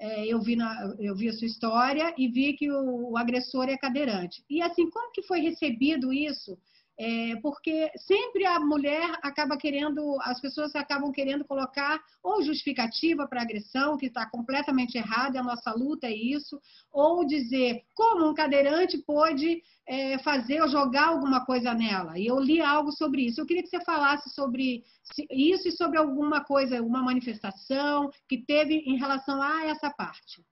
É, 0.01 0.27
eu, 0.27 0.41
vi 0.41 0.57
na, 0.57 0.95
eu 0.99 1.15
vi 1.15 1.29
a 1.29 1.33
sua 1.33 1.47
história 1.47 2.15
e 2.17 2.27
vi 2.29 2.55
que 2.55 2.71
o, 2.71 3.11
o 3.11 3.19
agressor 3.19 3.69
é 3.69 3.77
cadeirante. 3.77 4.43
E 4.49 4.63
assim, 4.63 4.89
como 4.89 5.13
que 5.13 5.23
foi 5.25 5.41
recebido 5.41 6.11
isso? 6.11 6.57
É, 7.03 7.35
porque 7.37 7.91
sempre 7.97 8.45
a 8.45 8.61
mulher 8.61 9.19
acaba 9.23 9.57
querendo, 9.57 10.19
as 10.21 10.39
pessoas 10.39 10.77
acabam 10.77 11.11
querendo 11.11 11.47
colocar 11.47 11.99
ou 12.23 12.43
justificativa 12.43 13.27
para 13.27 13.41
agressão, 13.41 13.97
que 13.97 14.05
está 14.05 14.29
completamente 14.29 14.99
errada, 14.99 15.41
a 15.41 15.43
nossa 15.43 15.73
luta 15.73 16.09
é 16.09 16.13
isso, 16.13 16.61
ou 16.93 17.27
dizer 17.27 17.83
como 17.95 18.29
um 18.29 18.35
cadeirante 18.35 18.99
pode 18.99 19.63
é, 19.89 20.19
fazer 20.19 20.61
ou 20.61 20.69
jogar 20.69 21.09
alguma 21.09 21.43
coisa 21.47 21.73
nela. 21.73 22.19
E 22.19 22.27
eu 22.27 22.39
li 22.39 22.61
algo 22.61 22.93
sobre 22.93 23.23
isso. 23.23 23.41
Eu 23.41 23.47
queria 23.47 23.63
que 23.63 23.71
você 23.71 23.83
falasse 23.83 24.29
sobre 24.35 24.85
isso 25.31 25.69
e 25.69 25.73
sobre 25.73 25.97
alguma 25.97 26.45
coisa, 26.45 26.83
uma 26.83 27.03
manifestação 27.03 28.11
que 28.29 28.45
teve 28.45 28.75
em 28.75 28.99
relação 28.99 29.41
a 29.41 29.65
essa 29.65 29.91
parte. 29.91 30.45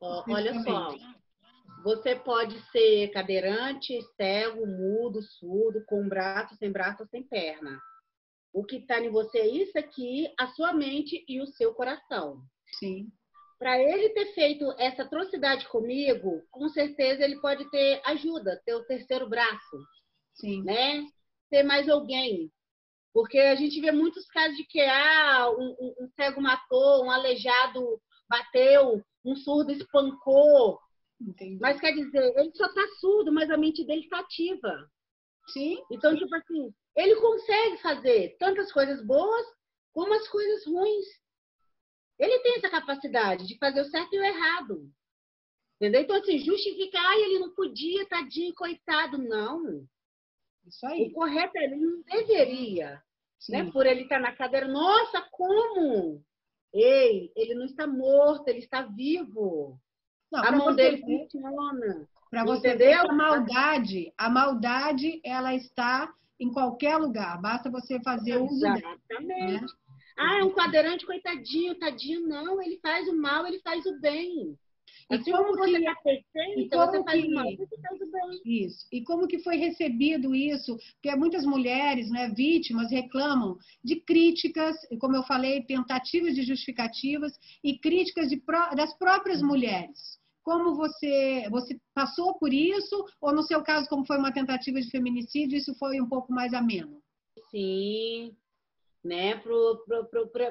olha 0.00 0.62
só, 0.62 0.94
você 1.82 2.14
pode 2.14 2.58
ser 2.70 3.08
cadeirante, 3.08 4.00
cego, 4.16 4.66
mudo, 4.66 5.22
surdo, 5.22 5.84
com 5.86 6.08
braço, 6.08 6.54
sem 6.56 6.70
braço, 6.70 7.06
sem 7.10 7.22
perna. 7.22 7.80
O 8.52 8.64
que 8.64 8.76
está 8.76 9.00
em 9.00 9.10
você 9.10 9.38
é 9.38 9.46
isso 9.46 9.78
aqui, 9.78 10.32
a 10.38 10.48
sua 10.48 10.72
mente 10.72 11.24
e 11.28 11.40
o 11.40 11.46
seu 11.46 11.72
coração. 11.74 12.42
Sim. 12.78 13.08
Para 13.58 13.78
ele 13.78 14.10
ter 14.10 14.26
feito 14.34 14.64
essa 14.78 15.02
atrocidade 15.02 15.68
comigo, 15.68 16.42
com 16.50 16.68
certeza 16.68 17.24
ele 17.24 17.40
pode 17.40 17.70
ter 17.70 18.00
ajuda, 18.04 18.60
ter 18.64 18.74
o 18.74 18.84
terceiro 18.84 19.28
braço. 19.28 19.76
Sim. 20.34 20.62
Né? 20.62 21.06
Ter 21.50 21.62
mais 21.62 21.88
alguém. 21.88 22.50
Porque 23.12 23.38
a 23.38 23.54
gente 23.54 23.80
vê 23.80 23.90
muitos 23.90 24.26
casos 24.28 24.56
de 24.56 24.64
que 24.64 24.80
ah, 24.80 25.50
um, 25.50 25.76
um, 25.80 25.94
um 26.04 26.08
cego 26.16 26.40
matou, 26.40 27.04
um 27.04 27.10
aleijado 27.10 28.00
bateu, 28.28 29.02
um 29.24 29.36
surdo 29.36 29.72
espancou. 29.72 30.78
Entendi. 31.20 31.58
Mas 31.60 31.80
quer 31.80 31.92
dizer, 31.92 32.32
ele 32.36 32.52
só 32.54 32.68
tá 32.72 32.86
surdo, 32.98 33.32
mas 33.32 33.50
a 33.50 33.56
mente 33.56 33.84
dele 33.84 34.02
está 34.02 34.20
ativa. 34.20 34.90
Sim. 35.48 35.82
Então, 35.90 36.16
tipo 36.16 36.34
assim, 36.34 36.74
ele 36.96 37.16
consegue 37.16 37.78
fazer 37.78 38.36
tantas 38.38 38.72
coisas 38.72 39.04
boas 39.04 39.46
como 39.92 40.14
as 40.14 40.26
coisas 40.28 40.66
ruins. 40.66 41.06
Ele 42.18 42.38
tem 42.40 42.56
essa 42.56 42.70
capacidade 42.70 43.46
de 43.46 43.58
fazer 43.58 43.80
o 43.80 43.90
certo 43.90 44.14
e 44.14 44.18
o 44.18 44.24
errado. 44.24 44.90
Entendeu? 45.76 46.02
Então, 46.02 46.16
assim, 46.16 46.38
justificar, 46.38 47.04
ah, 47.04 47.18
ele 47.18 47.38
não 47.38 47.54
podia, 47.54 48.06
tadinho, 48.06 48.54
coitado. 48.54 49.16
Não. 49.16 49.86
Isso 50.66 50.86
aí. 50.86 51.08
O 51.08 51.12
correto 51.12 51.56
é, 51.56 51.64
ele 51.64 51.76
não 51.76 52.02
deveria. 52.02 53.02
Né? 53.48 53.70
Por 53.72 53.86
ele 53.86 54.02
estar 54.02 54.20
na 54.20 54.36
cadeira. 54.36 54.68
Nossa, 54.68 55.22
como? 55.30 56.22
Ei, 56.72 57.32
ele 57.34 57.54
não 57.54 57.64
está 57.64 57.86
morto, 57.86 58.46
ele 58.48 58.58
está 58.58 58.82
vivo. 58.82 59.80
Não, 60.30 60.44
a 60.44 60.52
mão 60.52 60.74
dele 60.74 60.98
funciona. 60.98 62.08
Para 62.30 62.44
você 62.44 62.68
entendeu? 62.68 62.86
ver 62.86 62.94
a 62.94 63.12
maldade, 63.12 64.12
a 64.16 64.30
maldade 64.30 65.20
ela 65.24 65.54
está 65.54 66.12
em 66.38 66.52
qualquer 66.52 66.96
lugar. 66.96 67.40
Basta 67.40 67.68
você 67.68 68.00
fazer 68.02 68.36
o 68.36 68.44
uso 68.44 68.66
Exatamente. 68.66 69.62
Né? 69.62 69.66
Ah, 70.16 70.38
é 70.38 70.44
um 70.44 70.54
cadeirante, 70.54 71.04
coitadinho, 71.04 71.78
tadinho. 71.78 72.26
Não, 72.28 72.62
ele 72.62 72.78
faz 72.78 73.08
o 73.08 73.16
mal, 73.16 73.46
ele 73.46 73.58
faz 73.60 73.84
o 73.86 74.00
bem. 74.00 74.56
E 75.10 75.14
assim 75.16 75.32
como, 75.32 75.44
como 75.44 75.58
você 75.58 75.78
está 75.78 75.94
perfeito, 75.96 76.76
você 76.76 77.02
faz 77.02 77.24
o 77.24 77.34
mal, 77.34 77.56
você 77.56 77.80
faz 77.80 78.00
o 78.00 78.10
bem. 78.12 78.40
Isso. 78.44 78.86
E 78.92 79.02
como 79.02 79.26
que 79.26 79.40
foi 79.40 79.56
recebido 79.56 80.32
isso? 80.34 80.76
Porque 80.94 81.16
muitas 81.16 81.44
mulheres, 81.44 82.10
né, 82.10 82.28
vítimas, 82.28 82.92
reclamam 82.92 83.56
de 83.82 83.96
críticas, 83.96 84.76
como 85.00 85.16
eu 85.16 85.24
falei, 85.24 85.64
tentativas 85.64 86.34
de 86.34 86.42
justificativas 86.42 87.32
e 87.64 87.76
críticas 87.76 88.28
de, 88.28 88.40
das 88.76 88.96
próprias 88.98 89.42
mulheres 89.42 90.19
como 90.50 90.74
você, 90.74 91.48
você 91.48 91.78
passou 91.94 92.34
por 92.34 92.52
isso, 92.52 93.06
ou 93.20 93.32
no 93.32 93.44
seu 93.44 93.62
caso, 93.62 93.88
como 93.88 94.04
foi 94.04 94.18
uma 94.18 94.32
tentativa 94.32 94.80
de 94.80 94.90
feminicídio, 94.90 95.56
isso 95.56 95.72
foi 95.76 96.00
um 96.00 96.08
pouco 96.08 96.32
mais 96.32 96.52
ameno? 96.52 97.00
Sim, 97.52 98.34
né, 99.04 99.40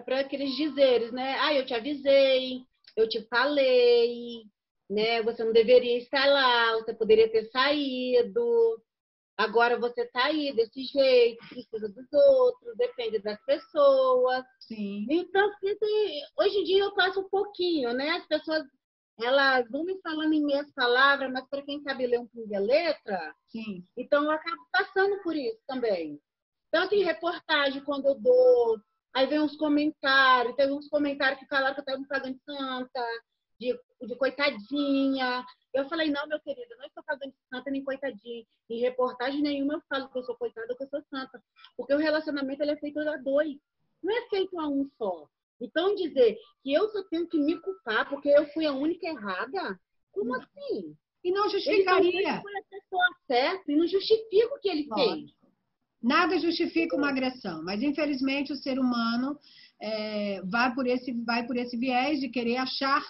para 0.06 0.22
aqueles 0.22 0.56
dizeres, 0.56 1.12
né, 1.12 1.36
ah, 1.42 1.54
eu 1.54 1.66
te 1.66 1.74
avisei, 1.74 2.64
eu 2.96 3.10
te 3.10 3.22
falei, 3.24 4.44
né, 4.90 5.22
você 5.22 5.44
não 5.44 5.52
deveria 5.52 5.98
estar 5.98 6.26
lá, 6.28 6.76
você 6.76 6.94
poderia 6.94 7.30
ter 7.30 7.50
saído, 7.52 8.82
agora 9.38 9.78
você 9.78 10.04
está 10.04 10.28
aí 10.28 10.56
desse 10.56 10.82
jeito, 10.82 11.46
precisa 11.50 11.90
dos 11.90 12.14
outros, 12.14 12.78
depende 12.78 13.20
das 13.20 13.40
pessoas. 13.46 14.46
Sim. 14.62 15.06
Então, 15.10 15.52
hoje 16.40 16.58
em 16.58 16.64
dia 16.64 16.84
eu 16.86 16.96
passo 16.96 17.20
um 17.20 17.28
pouquinho, 17.28 17.92
né, 17.92 18.12
as 18.12 18.26
pessoas 18.28 18.64
elas 19.24 19.70
vão 19.70 19.84
me 19.84 20.00
falando 20.02 20.34
em 20.34 20.44
meias 20.44 20.72
palavras, 20.72 21.32
mas 21.32 21.48
para 21.50 21.62
quem 21.62 21.82
sabe 21.82 22.08
ler 22.08 22.20
um 22.20 22.28
pouco 22.28 22.48
de 22.48 22.60
letra, 22.60 23.36
Sim. 23.48 23.86
então 23.98 24.24
eu 24.24 24.32
acabo 24.32 24.62
passando 24.72 25.22
por 25.22 25.36
isso 25.36 25.60
também. 25.68 26.20
Tanto 26.72 26.96
em 26.96 27.04
reportagem, 27.04 27.84
quando 27.84 28.08
eu 28.08 28.16
dou, 28.16 28.80
aí 29.14 29.26
vem 29.26 29.40
uns 29.40 29.58
comentários, 29.58 30.56
teve 30.56 30.72
uns 30.72 30.88
comentários 30.88 31.40
que 31.40 31.48
falaram 31.48 31.74
que 31.74 31.80
eu 31.80 31.84
estava 31.84 32.00
me 32.00 32.08
pagando 32.08 32.40
santa, 32.46 33.06
de, 33.60 33.78
de 34.02 34.16
coitadinha. 34.16 35.46
Eu 35.74 35.88
falei, 35.90 36.10
não, 36.10 36.26
meu 36.28 36.40
querido, 36.40 36.76
não 36.78 36.86
estou 36.86 37.04
pagando 37.04 37.32
de 37.32 37.50
santa 37.50 37.70
nem 37.70 37.84
coitadinha. 37.84 38.46
Em 38.70 38.80
reportagem 38.80 39.42
nenhuma 39.42 39.76
eu 39.76 39.82
falo 39.90 40.10
que 40.10 40.18
eu 40.18 40.24
sou 40.24 40.36
coitada 40.36 40.68
ou 40.70 40.78
que 40.78 40.84
eu 40.84 40.90
sou 40.90 41.02
santa. 41.10 41.44
Porque 41.76 41.94
o 41.94 41.98
relacionamento 41.98 42.64
ele 42.64 42.72
é 42.72 42.78
feito 42.78 43.00
a 43.00 43.18
dois, 43.18 43.58
não 44.02 44.16
é 44.16 44.30
feito 44.30 44.58
a 44.60 44.68
um 44.68 44.90
só. 44.98 45.28
Então, 45.62 45.96
dizer 45.96 46.38
que 46.64 46.74
eu 46.74 46.90
só 46.90 47.04
tenho 47.10 47.28
que 47.28 47.38
me 47.38 47.60
culpar 47.60 48.08
porque 48.10 48.30
eu 48.30 48.46
fui 48.54 48.66
a 48.66 48.74
única 48.74 49.08
errada, 49.08 49.80
como 50.12 50.30
Não. 50.34 50.42
assim? 50.42 50.96
E 51.24 51.32
não 51.32 51.44
Ele 51.46 51.52
justificaria. 51.52 52.42
foi 52.42 52.58
a 52.58 52.64
pessoa 52.70 53.06
certa 53.28 53.72
e 53.72 53.76
não 53.76 53.88
justifica 53.88 54.56
o 54.56 54.60
que 54.60 54.70
ele 54.70 54.88
Lógico. 54.90 55.16
fez. 55.18 55.40
Nada 56.02 56.40
justifica 56.40 56.96
uma 56.96 57.10
agressão, 57.10 57.62
mas 57.64 57.84
infelizmente 57.84 58.54
o 58.54 58.56
ser 58.56 58.80
humano 58.80 59.38
é, 59.82 60.42
vai, 60.44 60.74
por 60.74 60.88
esse, 60.88 61.12
vai 61.26 61.46
por 61.46 61.58
esse 61.58 61.76
viés 61.76 62.22
de 62.22 62.30
querer 62.30 62.56
achar 62.56 63.04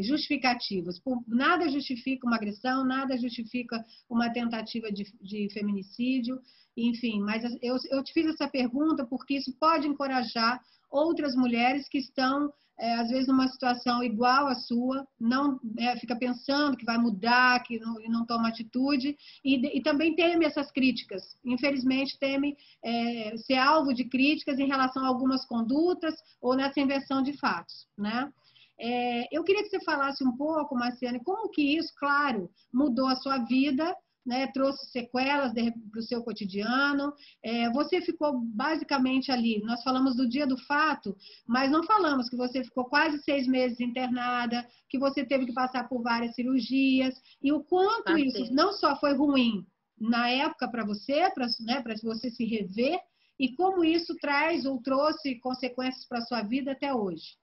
justificativas. 0.00 1.00
Nada 1.26 1.68
justifica 1.68 2.26
uma 2.26 2.36
agressão, 2.36 2.84
nada 2.84 3.16
justifica 3.16 3.82
uma 4.10 4.30
tentativa 4.30 4.90
de, 4.92 5.04
de 5.22 5.48
feminicídio, 5.52 6.38
enfim. 6.76 7.20
Mas 7.20 7.42
eu, 7.62 7.76
eu 7.90 8.02
te 8.02 8.12
fiz 8.12 8.26
essa 8.26 8.48
pergunta 8.48 9.06
porque 9.06 9.36
isso 9.36 9.56
pode 9.58 9.86
encorajar 9.86 10.60
outras 10.94 11.34
mulheres 11.34 11.88
que 11.88 11.98
estão 11.98 12.52
é, 12.78 12.94
às 12.94 13.08
vezes 13.08 13.28
numa 13.28 13.46
situação 13.48 14.02
igual 14.02 14.48
à 14.48 14.54
sua, 14.54 15.06
não 15.18 15.60
é, 15.78 15.96
fica 15.96 16.16
pensando 16.16 16.76
que 16.76 16.84
vai 16.84 16.98
mudar, 16.98 17.62
que 17.62 17.78
não, 17.78 17.94
não 18.08 18.26
toma 18.26 18.48
atitude, 18.48 19.16
e, 19.44 19.78
e 19.78 19.82
também 19.82 20.14
teme 20.14 20.44
essas 20.44 20.72
críticas. 20.72 21.22
Infelizmente, 21.44 22.18
teme 22.18 22.56
é, 22.84 23.36
ser 23.36 23.58
alvo 23.58 23.94
de 23.94 24.04
críticas 24.04 24.58
em 24.58 24.66
relação 24.66 25.04
a 25.04 25.08
algumas 25.08 25.44
condutas 25.46 26.14
ou 26.40 26.56
nessa 26.56 26.80
inversão 26.80 27.22
de 27.22 27.32
fatos, 27.38 27.86
né? 27.96 28.32
É, 28.76 29.28
eu 29.30 29.44
queria 29.44 29.62
que 29.62 29.68
você 29.68 29.80
falasse 29.84 30.24
um 30.24 30.36
pouco, 30.36 30.74
Marciane, 30.74 31.22
como 31.22 31.48
que 31.48 31.76
isso, 31.76 31.92
claro, 31.96 32.50
mudou 32.72 33.06
a 33.06 33.14
sua 33.14 33.38
vida, 33.38 33.94
né, 34.24 34.46
trouxe 34.48 34.86
sequelas 34.86 35.52
para 35.52 35.98
o 35.98 36.02
seu 36.02 36.22
cotidiano. 36.22 37.12
É, 37.42 37.70
você 37.70 38.00
ficou 38.00 38.40
basicamente 38.40 39.30
ali. 39.30 39.62
Nós 39.62 39.82
falamos 39.82 40.16
do 40.16 40.28
dia 40.28 40.46
do 40.46 40.56
fato, 40.56 41.16
mas 41.46 41.70
não 41.70 41.82
falamos 41.82 42.28
que 42.28 42.36
você 42.36 42.64
ficou 42.64 42.84
quase 42.86 43.22
seis 43.22 43.46
meses 43.46 43.80
internada, 43.80 44.66
que 44.88 44.98
você 44.98 45.24
teve 45.24 45.46
que 45.46 45.52
passar 45.52 45.88
por 45.88 46.02
várias 46.02 46.34
cirurgias 46.34 47.14
e 47.42 47.52
o 47.52 47.62
quanto 47.62 48.04
Passei. 48.04 48.24
isso 48.26 48.52
não 48.52 48.72
só 48.72 48.98
foi 48.98 49.14
ruim 49.14 49.66
na 49.98 50.28
época 50.28 50.68
para 50.68 50.84
você, 50.84 51.30
para 51.34 51.46
né, 51.60 51.82
pra 51.82 51.94
você 52.02 52.30
se 52.30 52.44
rever, 52.44 52.98
e 53.38 53.54
como 53.56 53.84
isso 53.84 54.14
traz 54.16 54.64
ou 54.64 54.80
trouxe 54.80 55.38
consequências 55.40 56.06
para 56.06 56.20
sua 56.20 56.42
vida 56.42 56.72
até 56.72 56.94
hoje. 56.94 57.36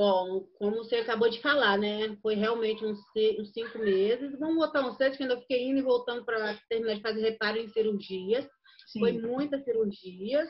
Bom, 0.00 0.48
como 0.58 0.76
você 0.76 0.96
acabou 0.96 1.28
de 1.28 1.42
falar, 1.42 1.76
né? 1.76 2.16
Foi 2.22 2.34
realmente 2.34 2.82
uns, 2.82 2.98
uns 3.38 3.52
cinco 3.52 3.78
meses. 3.80 4.34
Vamos 4.38 4.56
botar 4.56 4.80
uns 4.80 4.96
seis, 4.96 5.14
que 5.14 5.24
ainda 5.24 5.38
fiquei 5.42 5.68
indo 5.68 5.78
e 5.78 5.82
voltando 5.82 6.24
para 6.24 6.58
terminar 6.70 6.94
de 6.94 7.02
fazer 7.02 7.20
reparo 7.20 7.58
em 7.58 7.68
cirurgias. 7.68 8.48
Sim. 8.86 9.00
Foi 9.00 9.12
muitas 9.12 9.62
cirurgias. 9.62 10.48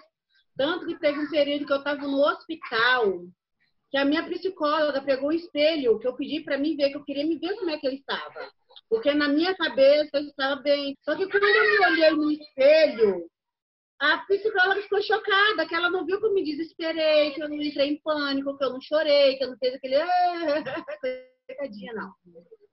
Tanto 0.56 0.86
que 0.86 0.96
teve 1.00 1.18
um 1.18 1.28
período 1.28 1.66
que 1.66 1.72
eu 1.72 1.78
estava 1.78 2.00
no 2.00 2.24
hospital, 2.24 3.24
que 3.90 3.96
a 3.96 4.04
minha 4.04 4.22
psicóloga 4.22 5.02
pegou 5.02 5.30
o 5.30 5.32
espelho, 5.32 5.98
que 5.98 6.06
eu 6.06 6.14
pedi 6.14 6.44
para 6.44 6.56
mim 6.56 6.76
ver, 6.76 6.90
que 6.90 6.98
eu 6.98 7.04
queria 7.04 7.26
me 7.26 7.36
ver 7.36 7.56
como 7.56 7.70
é 7.70 7.76
que 7.76 7.88
ele 7.88 7.96
estava. 7.96 8.48
Porque 8.88 9.12
na 9.12 9.26
minha 9.26 9.52
cabeça 9.56 10.18
eu 10.18 10.26
estava 10.26 10.62
bem. 10.62 10.96
Só 11.00 11.16
que 11.16 11.28
quando 11.28 11.42
eu 11.42 11.72
me 11.72 11.86
olhei 11.86 12.10
no 12.10 12.30
espelho, 12.30 13.28
a 14.00 14.18
psicóloga 14.26 14.80
ficou 14.80 15.02
chocada, 15.02 15.66
que 15.66 15.74
ela 15.74 15.90
não 15.90 16.06
viu 16.06 16.18
que 16.18 16.26
eu 16.26 16.32
me 16.32 16.42
desesperei, 16.42 17.32
que 17.32 17.42
eu 17.42 17.48
não 17.48 17.56
entrei 17.56 17.90
em 17.90 18.00
pânico, 18.00 18.56
que 18.56 18.64
eu 18.64 18.70
não 18.70 18.80
chorei, 18.80 19.36
que 19.36 19.44
eu 19.44 19.50
não 19.50 19.58
fiz 19.58 19.74
aquele. 19.74 19.96
Coitadinha, 21.46 21.92
não. 21.92 22.14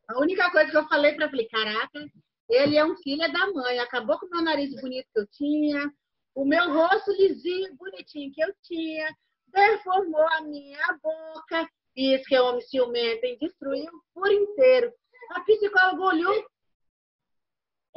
A 0.09 0.19
única 0.19 0.49
coisa 0.51 0.71
que 0.71 0.77
eu 0.77 0.87
falei 0.87 1.15
para 1.15 1.29
falei, 1.29 1.47
caraca, 1.49 2.05
ele 2.49 2.77
é 2.77 2.85
um 2.85 2.95
filho 2.95 3.31
da 3.31 3.51
mãe, 3.51 3.77
acabou 3.79 4.17
com 4.17 4.25
o 4.27 4.29
meu 4.29 4.41
nariz 4.41 4.73
bonito 4.79 5.07
que 5.13 5.19
eu 5.19 5.27
tinha, 5.27 5.91
o 6.33 6.45
meu 6.45 6.71
rosto 6.71 7.11
lisinho, 7.11 7.75
bonitinho 7.75 8.31
que 8.31 8.41
eu 8.41 8.53
tinha, 8.63 9.13
deformou 9.47 10.25
a 10.33 10.41
minha 10.41 10.97
boca, 11.03 11.69
isso 11.93 12.23
que 12.25 12.35
é 12.35 12.41
homem 12.41 12.61
ciumento, 12.61 13.25
e 13.25 13.37
destruiu 13.37 13.91
por 14.13 14.31
inteiro. 14.31 14.93
A 15.31 15.41
psicóloga 15.41 16.03
olhou. 16.03 16.45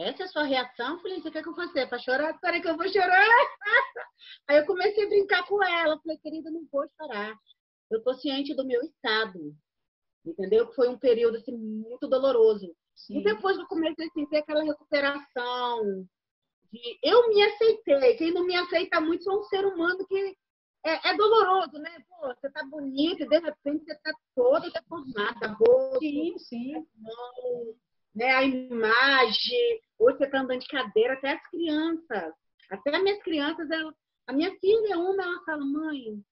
Essa 0.01 0.23
é 0.23 0.27
a 0.27 0.29
sua 0.29 0.45
reação? 0.45 0.95
Eu 0.95 1.01
Falei, 1.01 1.21
você 1.21 1.31
quer 1.31 1.43
que 1.43 1.49
eu 1.49 1.55
faça? 1.55 1.87
Para 1.87 1.99
chorar? 1.99 2.41
Peraí 2.41 2.63
que 2.63 2.69
eu 2.69 2.77
vou 2.77 2.89
chorar. 2.89 3.27
Aí 4.49 4.57
eu 4.57 4.67
comecei 4.67 5.05
a 5.05 5.09
brincar 5.09 5.47
com 5.47 5.63
ela. 5.63 6.01
Falei, 6.01 6.19
querida, 6.19 6.51
não 6.51 6.67
vou 6.73 6.87
chorar. 6.97 7.37
Eu 7.91 8.03
tô 8.03 8.15
ciente 8.15 8.55
do 8.55 8.67
meu 8.67 8.81
estado. 8.83 9.55
Entendeu? 10.25 10.69
Que 10.69 10.75
foi 10.75 10.89
um 10.89 10.99
período 10.99 11.37
assim, 11.37 11.55
muito 11.55 12.09
doloroso. 12.09 12.75
Sim. 12.95 13.19
E 13.19 13.25
depois 13.25 13.59
eu 13.59 13.67
comecei 13.67 14.07
a 14.07 14.11
sentir 14.11 14.37
aquela 14.37 14.65
recuperação. 14.65 16.07
De... 16.73 16.99
Eu 17.03 17.29
me 17.29 17.43
aceitei. 17.43 18.17
Quem 18.17 18.33
não 18.33 18.47
me 18.47 18.57
aceita 18.57 19.01
muito 19.01 19.25
sou 19.25 19.41
um 19.41 19.45
ser 19.45 19.67
humano 19.67 20.07
que 20.07 20.37
é, 20.85 21.11
é 21.11 21.17
doloroso, 21.17 21.79
né? 21.79 21.99
Pô, 22.09 22.27
você 22.29 22.51
tá 22.51 22.65
bonita 22.65 23.23
e 23.23 23.29
de 23.29 23.39
repente 23.39 23.85
você 23.85 23.95
tá 23.97 24.13
toda 24.35 24.71
deformada, 24.71 25.49
rosto, 25.49 25.99
Sim, 25.99 26.39
sim. 26.39 26.73
mão, 26.97 27.77
né? 28.21 28.31
A 28.37 28.45
imagem. 28.45 29.81
Hoje 29.99 30.19
você 30.19 30.27
tá 30.29 30.41
andando 30.41 30.61
de 30.61 30.69
cadeira, 30.69 31.15
até 31.15 31.33
as 31.33 31.51
crianças. 31.51 32.35
Até 32.71 32.95
as 32.95 33.03
minhas 33.03 33.23
crianças, 33.23 33.69
ela... 33.71 33.95
a 34.27 34.33
minha 34.33 34.51
filha, 34.61 34.99
uma, 34.99 35.23
ela 35.23 35.45
fala, 35.45 35.65
mãe, 35.65 36.23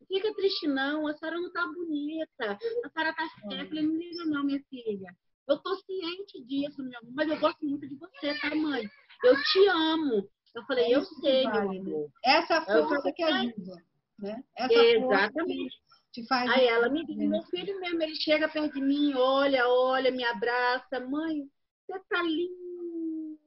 não 0.00 0.06
fica 0.06 0.32
triste 0.34 0.66
não, 0.68 1.06
a 1.06 1.14
senhora 1.14 1.40
não 1.40 1.50
tá 1.52 1.66
bonita, 1.66 2.58
a 2.84 2.90
senhora 2.90 3.14
tá 3.14 3.28
certa. 3.40 3.54
Eu 3.64 3.68
falei, 3.68 3.82
não 3.86 3.96
liga 3.96 4.24
não, 4.26 4.44
minha 4.44 4.62
filha. 4.68 5.08
Eu 5.48 5.58
tô 5.58 5.74
ciente 5.76 6.44
disso, 6.44 6.82
meu 6.82 6.98
amor, 7.00 7.12
mas 7.14 7.28
eu 7.28 7.40
gosto 7.40 7.66
muito 7.66 7.88
de 7.88 7.96
você, 7.96 8.38
tá, 8.38 8.54
mãe? 8.54 8.88
Eu 9.24 9.34
te 9.42 9.66
amo. 9.68 10.28
Eu 10.54 10.62
falei, 10.64 10.92
É 10.92 10.96
eu 10.96 11.04
sei, 11.04 11.42
meu 11.44 11.52
vale, 11.52 11.80
né? 11.80 11.90
amor. 11.90 12.10
Essa 12.24 12.64
Eu 12.68 12.88
força 12.88 13.12
que 13.12 13.22
"Ai, 13.22 13.46
ajuda, 13.46 13.76
né? 14.18 14.44
Essa 14.56 14.74
força 15.00 15.24
Exatamente. 15.24 15.70
que 15.70 15.89
te 16.12 16.26
faz. 16.26 16.50
Aí 16.50 16.66
ela 16.66 16.88
me 16.88 17.04
diz, 17.04 17.16
meu 17.16 17.42
filho 17.44 17.78
mesmo, 17.80 18.02
ele 18.02 18.16
chega 18.16 18.48
perto 18.48 18.74
de 18.74 18.80
mim, 18.80 19.14
olha, 19.14 19.68
olha, 19.68 20.10
me 20.10 20.24
abraça. 20.24 21.00
Mãe, 21.00 21.48
você 21.86 22.00
tá 22.08 22.22
linda. 22.22 23.38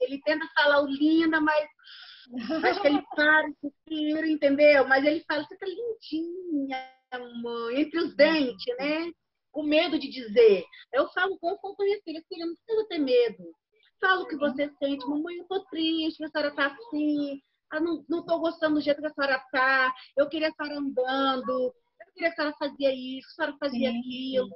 Ele 0.00 0.20
tenta 0.22 0.46
falar 0.54 0.82
o 0.82 0.86
linda, 0.86 1.40
mas 1.40 1.68
acho 2.64 2.80
que 2.80 2.88
ele 2.88 3.02
para 3.14 3.48
pouquinho, 3.60 4.26
entendeu? 4.26 4.86
Mas 4.86 5.04
ele 5.04 5.24
fala, 5.26 5.44
você 5.44 5.56
tá 5.56 5.66
lindinha, 5.66 6.90
mãe, 7.42 7.80
entre 7.80 8.00
os 8.00 8.14
dentes, 8.16 8.76
né? 8.78 9.10
Com 9.52 9.62
medo 9.62 9.98
de 9.98 10.08
dizer. 10.08 10.64
Eu 10.92 11.08
falo 11.08 11.38
com 11.38 11.56
com 11.56 11.74
minha 11.78 12.00
filha, 12.02 12.22
filha, 12.28 12.46
não 12.46 12.54
precisa 12.54 12.88
ter 12.88 12.98
medo. 12.98 13.54
Fala 14.00 14.22
o 14.22 14.26
que 14.26 14.36
você 14.36 14.70
sente, 14.78 15.06
mamãe, 15.06 15.36
eu 15.36 15.44
tô 15.46 15.64
triste, 15.66 16.22
a 16.24 16.28
senhora 16.28 16.54
tá 16.54 16.66
assim, 16.66 17.40
ah, 17.70 17.80
não, 17.80 18.04
não 18.08 18.26
tô 18.26 18.38
gostando 18.38 18.74
do 18.74 18.80
jeito 18.80 19.00
que 19.00 19.06
a 19.06 19.14
senhora 19.14 19.42
tá, 19.50 19.94
eu 20.16 20.28
queria 20.28 20.48
a 20.48 20.52
senhora 20.52 20.78
andando, 20.78 21.74
que 22.14 22.24
a 22.24 22.32
senhora 22.34 22.54
fazia 22.58 22.92
isso, 22.94 23.28
a 23.30 23.34
senhora 23.34 23.56
fazia 23.58 23.90
Sim, 23.90 23.98
aquilo. 23.98 24.50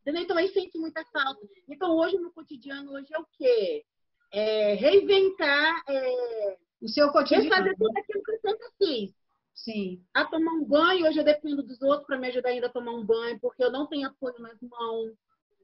Entendeu? 0.00 0.22
Então 0.22 0.36
aí 0.36 0.48
sente 0.48 0.78
muita 0.78 1.04
falta. 1.06 1.40
Então 1.68 1.96
hoje 1.96 2.16
no 2.18 2.32
cotidiano, 2.32 2.92
hoje 2.92 3.08
é 3.12 3.18
o 3.18 3.26
quê? 3.36 3.84
É 4.32 4.74
reinventar, 4.74 5.82
é, 5.88 6.56
O 6.82 6.88
seu 6.88 7.10
cotidiano. 7.10 7.44
refazer 7.44 7.76
tudo 7.76 7.98
aquilo 7.98 8.22
que 8.22 8.32
eu 8.32 8.40
sempre 8.40 8.68
fiz. 8.78 9.14
Sim, 9.54 10.04
A 10.14 10.24
tomar 10.24 10.52
um 10.52 10.64
banho, 10.64 11.06
hoje 11.06 11.18
eu 11.18 11.24
dependo 11.24 11.62
dos 11.64 11.82
outros 11.82 12.06
para 12.06 12.16
me 12.18 12.28
ajudar 12.28 12.50
ainda 12.50 12.68
a 12.68 12.72
tomar 12.72 12.92
um 12.92 13.04
banho, 13.04 13.38
porque 13.40 13.62
eu 13.62 13.72
não 13.72 13.86
tenho 13.88 14.06
apoio 14.06 14.38
nas 14.38 14.60
mãos. 14.62 15.12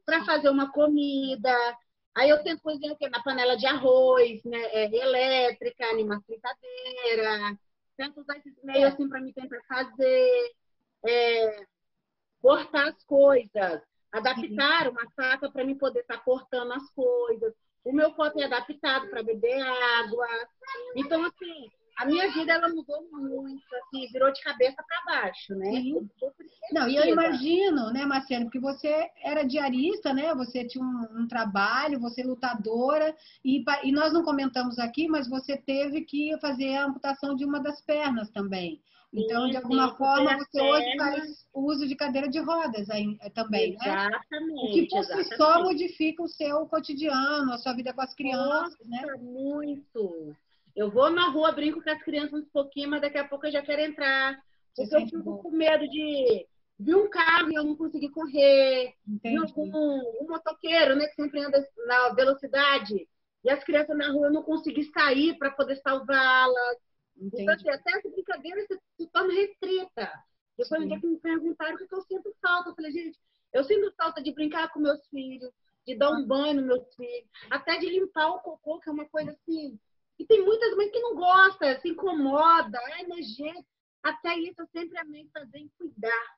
Para 0.04 0.24
fazer 0.24 0.48
uma 0.50 0.70
comida. 0.72 1.54
Aí 2.14 2.28
eu 2.28 2.42
tento 2.42 2.60
cozinhar 2.60 2.92
o 2.94 2.96
quê? 2.98 3.08
Na 3.08 3.22
panela 3.22 3.56
de 3.56 3.66
arroz, 3.66 4.42
né? 4.44 4.58
É, 4.72 4.94
elétrica, 4.96 5.92
numa 5.94 6.20
fritadeira. 6.22 7.58
Tento 7.96 8.20
usar 8.20 8.36
esses 8.38 8.54
meios 8.62 8.92
assim 8.92 9.08
para 9.08 9.20
me 9.20 9.32
tentar 9.32 9.60
fazer. 9.68 10.52
É, 11.06 11.66
cortar 12.40 12.88
as 12.88 13.04
coisas. 13.04 13.82
Adaptar 14.12 14.88
uma 14.88 15.10
faca 15.16 15.50
para 15.50 15.64
mim 15.64 15.76
poder 15.76 16.00
estar 16.00 16.18
cortando 16.18 16.72
as 16.72 16.88
coisas. 16.90 17.52
O 17.84 17.92
meu 17.92 18.12
copo 18.12 18.40
é 18.40 18.44
adaptado 18.44 19.08
para 19.08 19.22
beber 19.22 19.60
água. 19.60 20.26
Então, 20.96 21.24
assim, 21.24 21.68
a 21.96 22.06
minha 22.06 22.30
vida 22.32 22.52
ela 22.52 22.68
mudou 22.68 23.06
muito, 23.12 23.62
assim, 23.76 24.06
virou 24.12 24.32
de 24.32 24.42
cabeça 24.42 24.76
para 24.82 25.04
baixo, 25.04 25.54
né? 25.54 25.70
Sim. 25.70 26.10
Não, 26.72 26.88
e 26.88 26.96
eu 26.96 27.04
imagino, 27.04 27.92
né, 27.92 28.04
Marcelo, 28.04 28.44
porque 28.44 28.58
você 28.58 29.10
era 29.22 29.44
diarista, 29.44 30.12
né? 30.12 30.34
Você 30.34 30.66
tinha 30.66 30.84
um, 30.84 31.22
um 31.22 31.28
trabalho, 31.28 32.00
você 32.00 32.22
é 32.22 32.24
lutadora, 32.24 33.14
e, 33.44 33.64
e 33.84 33.92
nós 33.92 34.12
não 34.12 34.24
comentamos 34.24 34.78
aqui, 34.78 35.06
mas 35.08 35.28
você 35.28 35.56
teve 35.56 36.02
que 36.02 36.36
fazer 36.40 36.76
a 36.76 36.86
amputação 36.86 37.34
de 37.34 37.44
uma 37.44 37.60
das 37.60 37.80
pernas 37.82 38.30
também. 38.30 38.82
Então, 39.14 39.48
de 39.48 39.56
alguma 39.56 39.94
forma, 39.96 40.36
você 40.36 40.60
hoje 40.60 40.96
faz 40.96 41.46
uso 41.54 41.86
de 41.86 41.94
cadeira 41.94 42.28
de 42.28 42.40
rodas 42.40 42.90
aí, 42.90 43.16
eh, 43.20 43.30
também, 43.30 43.74
exatamente, 43.74 43.86
né? 43.86 44.08
Exatamente. 44.08 44.60
O 44.60 44.72
que 44.72 44.88
por 44.88 45.04
si 45.04 45.36
só 45.36 45.62
modifica 45.62 46.22
o 46.22 46.28
seu 46.28 46.66
cotidiano, 46.66 47.52
a 47.52 47.58
sua 47.58 47.74
vida 47.74 47.92
com 47.92 48.00
as 48.00 48.12
crianças, 48.12 48.76
né? 48.86 49.02
Nossa, 49.02 49.16
né? 49.16 49.22
muito. 49.22 50.36
Eu 50.74 50.90
vou 50.90 51.10
na 51.10 51.30
rua, 51.30 51.52
brinco 51.52 51.80
com 51.80 51.90
as 51.90 52.02
crianças 52.02 52.40
um 52.40 52.50
pouquinho, 52.52 52.90
mas 52.90 53.00
daqui 53.00 53.16
a 53.16 53.28
pouco 53.28 53.46
eu 53.46 53.52
já 53.52 53.62
quero 53.62 53.82
entrar. 53.82 54.36
Porque 54.74 54.96
eu 54.96 55.06
fico 55.06 55.22
bom. 55.22 55.38
com 55.38 55.50
medo 55.50 55.88
de 55.88 56.44
vir 56.80 56.96
um 56.96 57.08
carro 57.08 57.52
e 57.52 57.54
eu 57.54 57.62
não 57.62 57.76
conseguir 57.76 58.08
correr. 58.08 58.92
Entendi. 59.06 59.38
algum 59.38 59.70
um 60.20 60.26
motoqueiro, 60.28 60.96
né, 60.96 61.06
que 61.06 61.14
sempre 61.14 61.40
anda 61.40 61.64
na 61.86 62.08
velocidade. 62.14 63.06
E 63.44 63.50
as 63.50 63.62
crianças 63.62 63.96
na 63.96 64.10
rua 64.10 64.26
eu 64.26 64.32
não 64.32 64.42
conseguir 64.42 64.84
sair 64.92 65.38
para 65.38 65.52
poder 65.52 65.76
salvá-las. 65.76 66.78
Então, 67.16 67.54
assim, 67.54 67.68
até 67.70 67.92
essa 67.92 68.08
brincadeira 68.08 68.60
se, 68.66 68.80
se 68.96 69.06
torna 69.08 69.32
restrita. 69.32 70.12
Depois 70.56 70.82
um 70.82 70.88
dia 70.88 71.00
que 71.00 71.06
me 71.06 71.18
perguntaram 71.18 71.74
o 71.74 71.78
que, 71.78 71.86
que 71.86 71.94
eu 71.94 72.02
sinto 72.02 72.34
falta. 72.40 72.70
Eu 72.70 72.74
falei, 72.74 72.92
gente, 72.92 73.18
eu 73.52 73.64
sinto 73.64 73.92
falta 73.96 74.22
de 74.22 74.32
brincar 74.32 74.72
com 74.72 74.80
meus 74.80 75.06
filhos, 75.08 75.50
de 75.86 75.96
dar 75.96 76.10
um 76.10 76.22
ah. 76.22 76.26
banho 76.26 76.54
nos 76.54 76.66
meus 76.66 76.94
filhos, 76.94 77.28
até 77.50 77.78
de 77.78 77.86
limpar 77.88 78.28
o 78.28 78.40
cocô, 78.40 78.80
que 78.80 78.88
é 78.88 78.92
uma 78.92 79.08
coisa 79.08 79.32
assim 79.32 79.78
e 80.18 80.24
tem 80.26 80.44
muitas 80.44 80.76
mães 80.76 80.90
que 80.90 81.00
não 81.00 81.14
gostam, 81.14 81.80
se 81.80 81.88
incomoda, 81.88 82.78
é 82.98 83.06
nojento. 83.06 83.66
Até 84.02 84.36
isso 84.38 84.60
eu 84.60 84.66
sempre 84.68 84.98
amei 84.98 85.28
fazer 85.32 85.58
em 85.58 85.70
cuidar, 85.78 86.36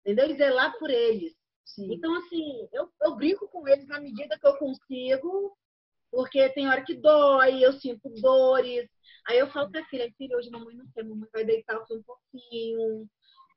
entendeu? 0.00 0.30
E 0.30 0.36
zelar 0.36 0.78
por 0.78 0.90
eles. 0.90 1.34
Sim. 1.64 1.92
Então, 1.92 2.14
assim, 2.16 2.68
eu, 2.72 2.90
eu 3.02 3.16
brinco 3.16 3.48
com 3.48 3.66
eles 3.66 3.86
na 3.88 3.98
medida 3.98 4.38
que 4.38 4.46
eu 4.46 4.56
consigo, 4.56 5.56
porque 6.10 6.48
tem 6.50 6.68
hora 6.68 6.84
que 6.84 6.94
dói, 6.94 7.64
eu 7.64 7.72
sinto 7.72 8.08
dores. 8.20 8.88
Aí 9.28 9.38
eu 9.38 9.48
falo 9.50 9.70
pra 9.70 9.84
filha, 9.86 10.12
filha, 10.16 10.36
hoje 10.36 10.50
mamãe 10.50 10.76
não 10.76 10.86
quer, 10.94 11.04
mamãe 11.04 11.28
vai 11.32 11.44
deitar 11.44 11.76
um 11.78 12.02
pouquinho. 12.02 13.08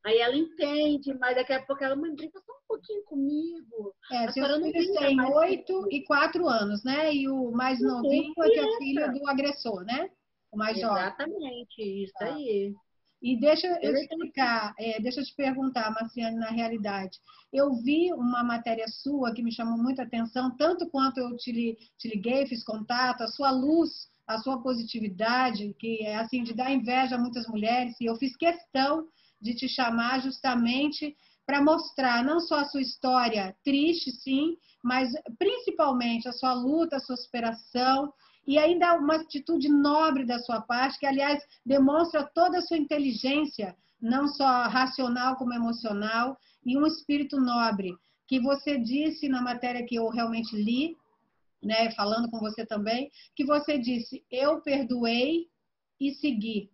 Aí 0.06 0.18
ela 0.18 0.36
entende, 0.36 1.14
mas 1.16 1.36
daqui 1.36 1.52
a 1.52 1.66
pouco 1.66 1.84
ela, 1.84 1.96
mãe, 1.96 2.16
brinca 2.16 2.40
só 2.40 2.54
um 2.54 2.68
pouquinho 2.68 3.04
comigo. 3.04 3.94
É, 4.12 4.32
seus 4.32 4.58
filhos 4.58 4.98
têm 4.98 5.22
oito 5.22 5.88
e 5.92 6.04
quatro 6.06 6.48
anos, 6.48 6.84
né? 6.84 7.14
E 7.14 7.28
o 7.28 7.52
mais 7.52 7.82
novinho 7.82 8.34
é 8.40 8.50
que 8.50 8.60
é 8.60 8.78
filho 8.78 9.14
do 9.14 9.28
agressor, 9.28 9.84
né? 9.84 10.10
O 10.52 10.58
mais 10.58 10.80
jovem. 10.80 11.04
Exatamente, 11.04 12.04
isso 12.04 12.14
tá. 12.14 12.34
aí. 12.34 12.74
E 13.22 13.38
deixa 13.38 13.68
eu 13.82 13.94
explicar, 13.94 14.74
é, 14.80 15.02
deixa 15.02 15.20
eu 15.20 15.26
te 15.26 15.36
perguntar, 15.36 15.92
Marciane, 15.92 16.38
na 16.38 16.50
realidade. 16.50 17.20
Eu 17.52 17.74
vi 17.76 18.14
uma 18.14 18.44
matéria 18.44 18.88
sua 18.88 19.34
que 19.34 19.44
me 19.44 19.52
chamou 19.52 19.78
muita 19.78 20.04
atenção, 20.04 20.56
tanto 20.56 20.90
quanto 20.90 21.20
eu 21.20 21.36
te, 21.36 21.78
te 21.98 22.08
liguei, 22.08 22.48
fiz 22.48 22.64
contato, 22.64 23.22
a 23.22 23.28
sua 23.28 23.52
luz, 23.52 24.08
a 24.30 24.38
sua 24.38 24.62
positividade, 24.62 25.76
que 25.80 26.06
é 26.06 26.18
assim, 26.18 26.44
de 26.44 26.54
dar 26.54 26.72
inveja 26.72 27.16
a 27.16 27.18
muitas 27.18 27.48
mulheres, 27.48 28.00
e 28.00 28.06
eu 28.06 28.16
fiz 28.16 28.38
questão 28.38 29.08
de 29.42 29.56
te 29.56 29.68
chamar 29.68 30.22
justamente 30.22 31.18
para 31.48 31.64
mostrar 31.64 32.24
não 32.24 32.40
só 32.40 32.60
a 32.60 32.66
sua 32.66 32.80
história 32.80 33.56
triste, 33.64 34.12
sim, 34.12 34.56
mas 34.84 35.12
principalmente 35.40 36.28
a 36.30 36.32
sua 36.32 36.54
luta, 36.54 36.98
a 36.98 37.00
sua 37.00 37.18
superação 37.18 38.14
e 38.46 38.60
ainda 38.60 38.94
uma 39.00 39.16
atitude 39.16 39.68
nobre 39.68 40.24
da 40.24 40.38
sua 40.38 40.62
parte, 40.62 41.00
que 41.00 41.08
aliás 41.08 41.44
demonstra 41.66 42.24
toda 42.24 42.60
a 42.60 42.62
sua 42.62 42.78
inteligência, 42.78 43.76
não 44.00 44.28
só 44.28 44.68
racional 44.68 45.38
como 45.38 45.54
emocional, 45.54 46.38
e 46.64 46.78
um 46.78 46.86
espírito 46.86 47.42
nobre, 47.42 47.96
que 48.28 48.40
você 48.40 48.78
disse 48.78 49.28
na 49.28 49.42
matéria 49.42 49.84
que 49.84 49.96
eu 49.96 50.08
realmente 50.10 50.56
li, 50.56 50.96
né, 51.62 51.92
falando 51.92 52.30
com 52.30 52.40
você 52.40 52.66
também, 52.66 53.12
que 53.36 53.46
você 53.46 53.78
disse: 53.78 54.24
"Eu 54.32 54.62
perdoei 54.62 55.48
e 56.00 56.14
segui". 56.16 56.70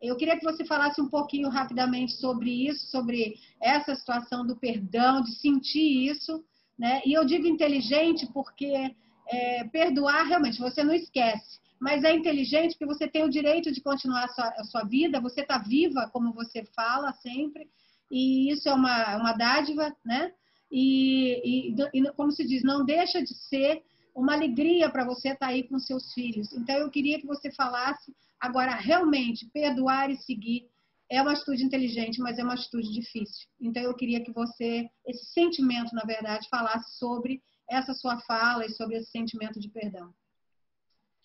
Eu 0.00 0.16
queria 0.16 0.38
que 0.38 0.44
você 0.44 0.64
falasse 0.64 1.00
um 1.00 1.08
pouquinho 1.08 1.48
rapidamente 1.50 2.12
sobre 2.12 2.68
isso, 2.68 2.86
sobre 2.86 3.34
essa 3.60 3.94
situação 3.94 4.46
do 4.46 4.56
perdão, 4.56 5.22
de 5.22 5.32
sentir 5.32 6.08
isso, 6.08 6.42
né? 6.78 7.02
E 7.04 7.12
eu 7.12 7.24
digo 7.24 7.46
inteligente 7.46 8.26
porque 8.32 8.94
é, 9.28 9.64
perdoar 9.64 10.24
realmente 10.24 10.58
você 10.58 10.82
não 10.82 10.94
esquece, 10.94 11.60
mas 11.78 12.02
é 12.02 12.12
inteligente 12.14 12.72
porque 12.72 12.86
você 12.86 13.06
tem 13.06 13.24
o 13.24 13.30
direito 13.30 13.70
de 13.70 13.82
continuar 13.82 14.24
a 14.24 14.28
sua, 14.28 14.48
a 14.48 14.64
sua 14.64 14.84
vida, 14.84 15.20
você 15.20 15.42
está 15.42 15.58
viva, 15.58 16.08
como 16.10 16.32
você 16.32 16.64
fala 16.74 17.12
sempre, 17.12 17.68
e 18.10 18.50
isso 18.50 18.68
é 18.68 18.74
uma, 18.74 19.16
uma 19.16 19.32
dádiva, 19.34 19.94
né? 20.04 20.32
E, 20.72 21.72
e, 21.72 21.74
e 21.94 22.12
como 22.12 22.32
se 22.32 22.46
diz, 22.46 22.62
não 22.62 22.84
deixa 22.84 23.22
de 23.22 23.34
ser 23.34 23.82
uma 24.14 24.34
alegria 24.34 24.90
para 24.90 25.04
você 25.04 25.28
estar 25.30 25.46
tá 25.46 25.52
aí 25.52 25.62
com 25.64 25.78
seus 25.78 26.12
filhos. 26.12 26.52
Então 26.52 26.76
eu 26.76 26.90
queria 26.90 27.20
que 27.20 27.26
você 27.26 27.50
falasse 27.52 28.12
Agora, 28.40 28.74
realmente, 28.74 29.50
perdoar 29.52 30.10
e 30.10 30.16
seguir 30.16 30.66
é 31.10 31.20
uma 31.20 31.32
atitude 31.32 31.62
inteligente, 31.62 32.20
mas 32.20 32.38
é 32.38 32.42
uma 32.42 32.54
atitude 32.54 32.90
difícil. 32.90 33.46
Então, 33.60 33.82
eu 33.82 33.94
queria 33.94 34.24
que 34.24 34.32
você, 34.32 34.88
esse 35.06 35.26
sentimento, 35.26 35.94
na 35.94 36.04
verdade, 36.04 36.48
falasse 36.48 36.96
sobre 36.96 37.42
essa 37.68 37.92
sua 37.92 38.18
fala 38.20 38.64
e 38.64 38.70
sobre 38.70 38.96
esse 38.96 39.10
sentimento 39.10 39.60
de 39.60 39.68
perdão. 39.68 40.14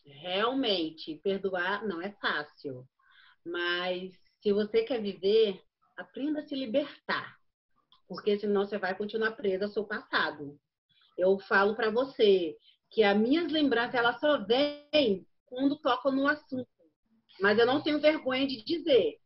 Realmente, 0.06 1.16
perdoar 1.24 1.88
não 1.88 2.02
é 2.02 2.12
fácil. 2.12 2.86
Mas 3.46 4.14
se 4.42 4.52
você 4.52 4.84
quer 4.84 5.02
viver, 5.02 5.62
aprenda 5.96 6.42
a 6.42 6.48
se 6.48 6.56
libertar. 6.56 7.38
Porque 8.08 8.38
senão 8.38 8.66
você 8.66 8.78
vai 8.78 8.94
continuar 8.96 9.32
presa 9.32 9.66
ao 9.66 9.72
seu 9.72 9.86
passado. 9.86 10.60
Eu 11.18 11.40
falo 11.40 11.76
para 11.76 11.90
você 11.90 12.58
que 12.92 13.04
as 13.04 13.18
minhas 13.18 13.52
lembranças 13.52 13.96
elas 13.96 14.20
só 14.20 14.44
vêm 14.46 15.26
quando 15.46 15.78
tocam 15.78 16.12
no 16.12 16.28
assunto 16.28 16.68
mas 17.40 17.58
eu 17.58 17.66
não 17.66 17.82
tenho 17.82 18.00
vergonha 18.00 18.48
de 18.48 18.64
dizer. 18.64 19.20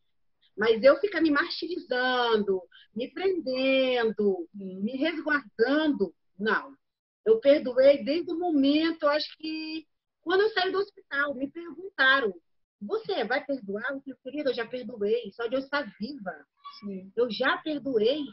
Mas 0.57 0.83
eu 0.83 0.97
ficar 0.97 1.21
me 1.21 1.31
martirizando, 1.31 2.61
me 2.95 3.09
prendendo, 3.11 4.47
me 4.53 4.93
resguardando, 4.97 6.13
não. 6.37 6.75
Eu 7.25 7.39
perdoei 7.39 8.03
desde 8.03 8.31
o 8.31 8.39
momento, 8.39 9.07
acho 9.07 9.37
que 9.37 9.87
quando 10.21 10.41
eu 10.41 10.49
saí 10.49 10.71
do 10.71 10.79
hospital, 10.79 11.33
me 11.35 11.49
perguntaram: 11.49 12.33
você 12.81 13.23
vai 13.23 13.45
perdoar? 13.45 13.83
Eu 13.91 14.01
falei, 14.01 14.19
querida, 14.23 14.49
eu 14.49 14.53
já 14.53 14.65
perdoei, 14.65 15.31
só 15.33 15.47
de 15.47 15.55
eu 15.55 15.59
estar 15.59 15.83
viva. 15.99 16.45
Sim. 16.79 17.11
Eu 17.15 17.29
já 17.29 17.57
perdoei. 17.57 18.23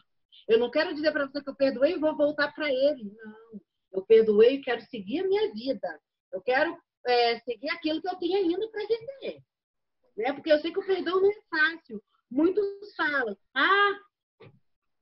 Eu 0.48 0.58
não 0.58 0.70
quero 0.70 0.94
dizer 0.94 1.12
para 1.12 1.26
você 1.26 1.42
que 1.42 1.48
eu 1.48 1.54
perdoei 1.54 1.94
e 1.94 1.98
vou 1.98 2.16
voltar 2.16 2.52
para 2.52 2.68
ele. 2.68 3.12
Não. 3.16 3.60
Eu 3.96 4.02
perdoei 4.02 4.56
e 4.56 4.62
quero 4.62 4.80
seguir 4.82 5.20
a 5.20 5.26
minha 5.26 5.52
vida. 5.52 6.00
Eu 6.32 6.40
quero 6.42 6.78
é, 7.06 7.40
seguir 7.40 7.70
aquilo 7.70 8.00
que 8.00 8.08
eu 8.08 8.16
tenho 8.16 8.36
ainda 8.36 8.68
para 8.68 8.86
viver 8.86 9.42
né? 10.16 10.32
Porque 10.32 10.50
eu 10.50 10.58
sei 10.60 10.72
que 10.72 10.78
o 10.78 10.86
perdão 10.86 11.20
não 11.20 11.30
é 11.30 11.34
fácil. 11.50 12.02
Muitos 12.30 12.64
falam, 12.96 13.36
ah, 13.54 14.00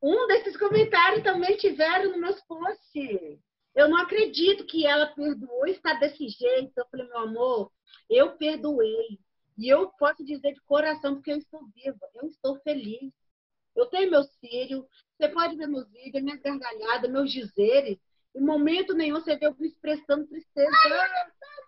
um 0.02 0.26
desses 0.26 0.56
comentários 0.56 1.22
também 1.22 1.56
tiveram 1.56 2.10
no 2.10 2.18
meus 2.18 2.40
posts. 2.42 3.40
Eu 3.74 3.88
não 3.88 3.96
acredito 3.96 4.66
que 4.66 4.86
ela 4.86 5.06
perdoou, 5.06 5.66
está 5.66 5.94
desse 5.94 6.28
jeito. 6.28 6.72
Eu 6.76 6.86
falei, 6.90 7.06
meu 7.06 7.18
amor, 7.18 7.72
eu 8.10 8.36
perdoei. 8.36 9.18
E 9.56 9.68
eu 9.68 9.88
posso 9.98 10.24
dizer 10.24 10.52
de 10.52 10.60
coração, 10.62 11.14
porque 11.14 11.32
eu 11.32 11.38
estou 11.38 11.60
viva, 11.74 11.98
eu 12.14 12.28
estou 12.28 12.58
feliz. 12.60 13.12
Eu 13.74 13.86
tenho 13.86 14.10
meus 14.10 14.28
filhos, 14.36 14.84
você 15.16 15.28
pode 15.28 15.56
ver 15.56 15.66
meus 15.66 15.88
vídeos, 15.90 16.22
minhas 16.22 16.40
gargalhadas, 16.40 17.10
meus 17.10 17.32
dizeres. 17.32 17.98
Em 18.34 18.40
momento 18.40 18.94
nenhum 18.94 19.20
você 19.20 19.36
vê 19.36 19.46
eu 19.46 19.56
expressando 19.60 20.26
tristeza, 20.26 20.70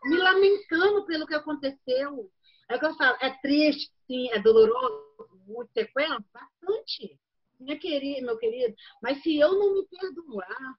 me 0.05 0.17
lamentando 0.17 1.07
pelo 1.07 1.27
que 1.27 1.35
aconteceu. 1.35 2.31
É 2.69 2.77
o 2.77 2.81
que 2.81 2.87
eu 2.87 2.95
falo, 2.95 3.17
é 3.21 3.31
triste, 3.41 3.93
sim, 4.07 4.29
é 4.33 4.41
doloroso, 4.41 5.41
muito 5.47 5.73
sequela, 5.73 6.19
bastante. 6.33 7.19
Minha 7.61 7.79
querida, 7.79 8.27
meu 8.27 8.37
querido, 8.37 8.75
mas 9.01 9.23
se 9.23 9.39
eu 9.39 9.55
não 9.55 9.75
me 9.75 9.87
perdoar, 9.87 10.79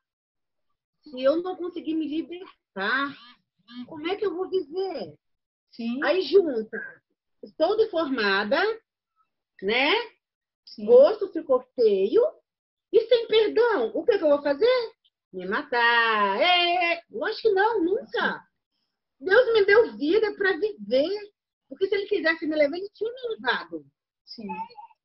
se 1.01 1.23
eu 1.23 1.41
não 1.41 1.55
conseguir 1.55 1.95
me 1.95 2.07
libertar, 2.07 3.15
como 3.87 4.07
é 4.07 4.15
que 4.15 4.25
eu 4.25 4.35
vou 4.35 4.49
viver? 4.49 5.17
Sim. 5.71 6.03
Aí 6.03 6.21
junta, 6.21 6.77
estou 7.41 7.77
deformada, 7.77 8.61
né? 9.61 9.91
Sim. 10.65 10.85
Gosto 10.85 11.31
ficou 11.31 11.61
feio 11.73 12.21
e 12.91 13.01
sem 13.07 13.27
perdão, 13.27 13.91
o 13.93 14.05
que, 14.05 14.17
que 14.17 14.23
eu 14.23 14.29
vou 14.29 14.41
fazer? 14.41 14.96
Me 15.33 15.45
matar. 15.45 16.41
É, 16.41 17.01
lógico 17.11 17.49
que 17.49 17.53
não, 17.53 17.83
nunca. 17.83 18.43
Deus 19.19 19.53
me 19.53 19.65
deu 19.65 19.97
vida 19.97 20.33
para 20.35 20.57
viver. 20.57 21.31
Porque 21.69 21.87
se 21.87 21.95
ele 21.95 22.07
quisesse 22.07 22.47
me 22.47 22.55
levar, 22.55 22.77
ele 22.77 22.89
tinha 22.93 23.11
me 23.11 23.35
levado. 23.35 23.85
Sim. 24.25 24.47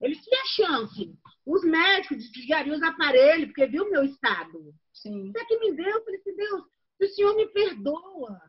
Ele 0.01 0.17
tinha 0.17 0.45
chance. 0.47 1.13
Os 1.45 1.65
médicos 1.65 2.19
desligariam 2.19 2.77
os 2.77 2.83
aparelhos, 2.83 3.47
porque 3.47 3.67
viu 3.67 3.85
o 3.85 3.91
meu 3.91 4.05
estado. 4.05 4.75
Sim. 4.93 5.31
Até 5.31 5.45
que 5.45 5.59
me 5.59 5.73
deu, 5.73 5.87
eu 5.87 6.05
falei 6.05 6.21
assim, 6.21 6.37
Deus, 6.37 6.63
o 7.01 7.07
Senhor 7.07 7.37
me 7.37 7.49
perdoa. 7.49 8.41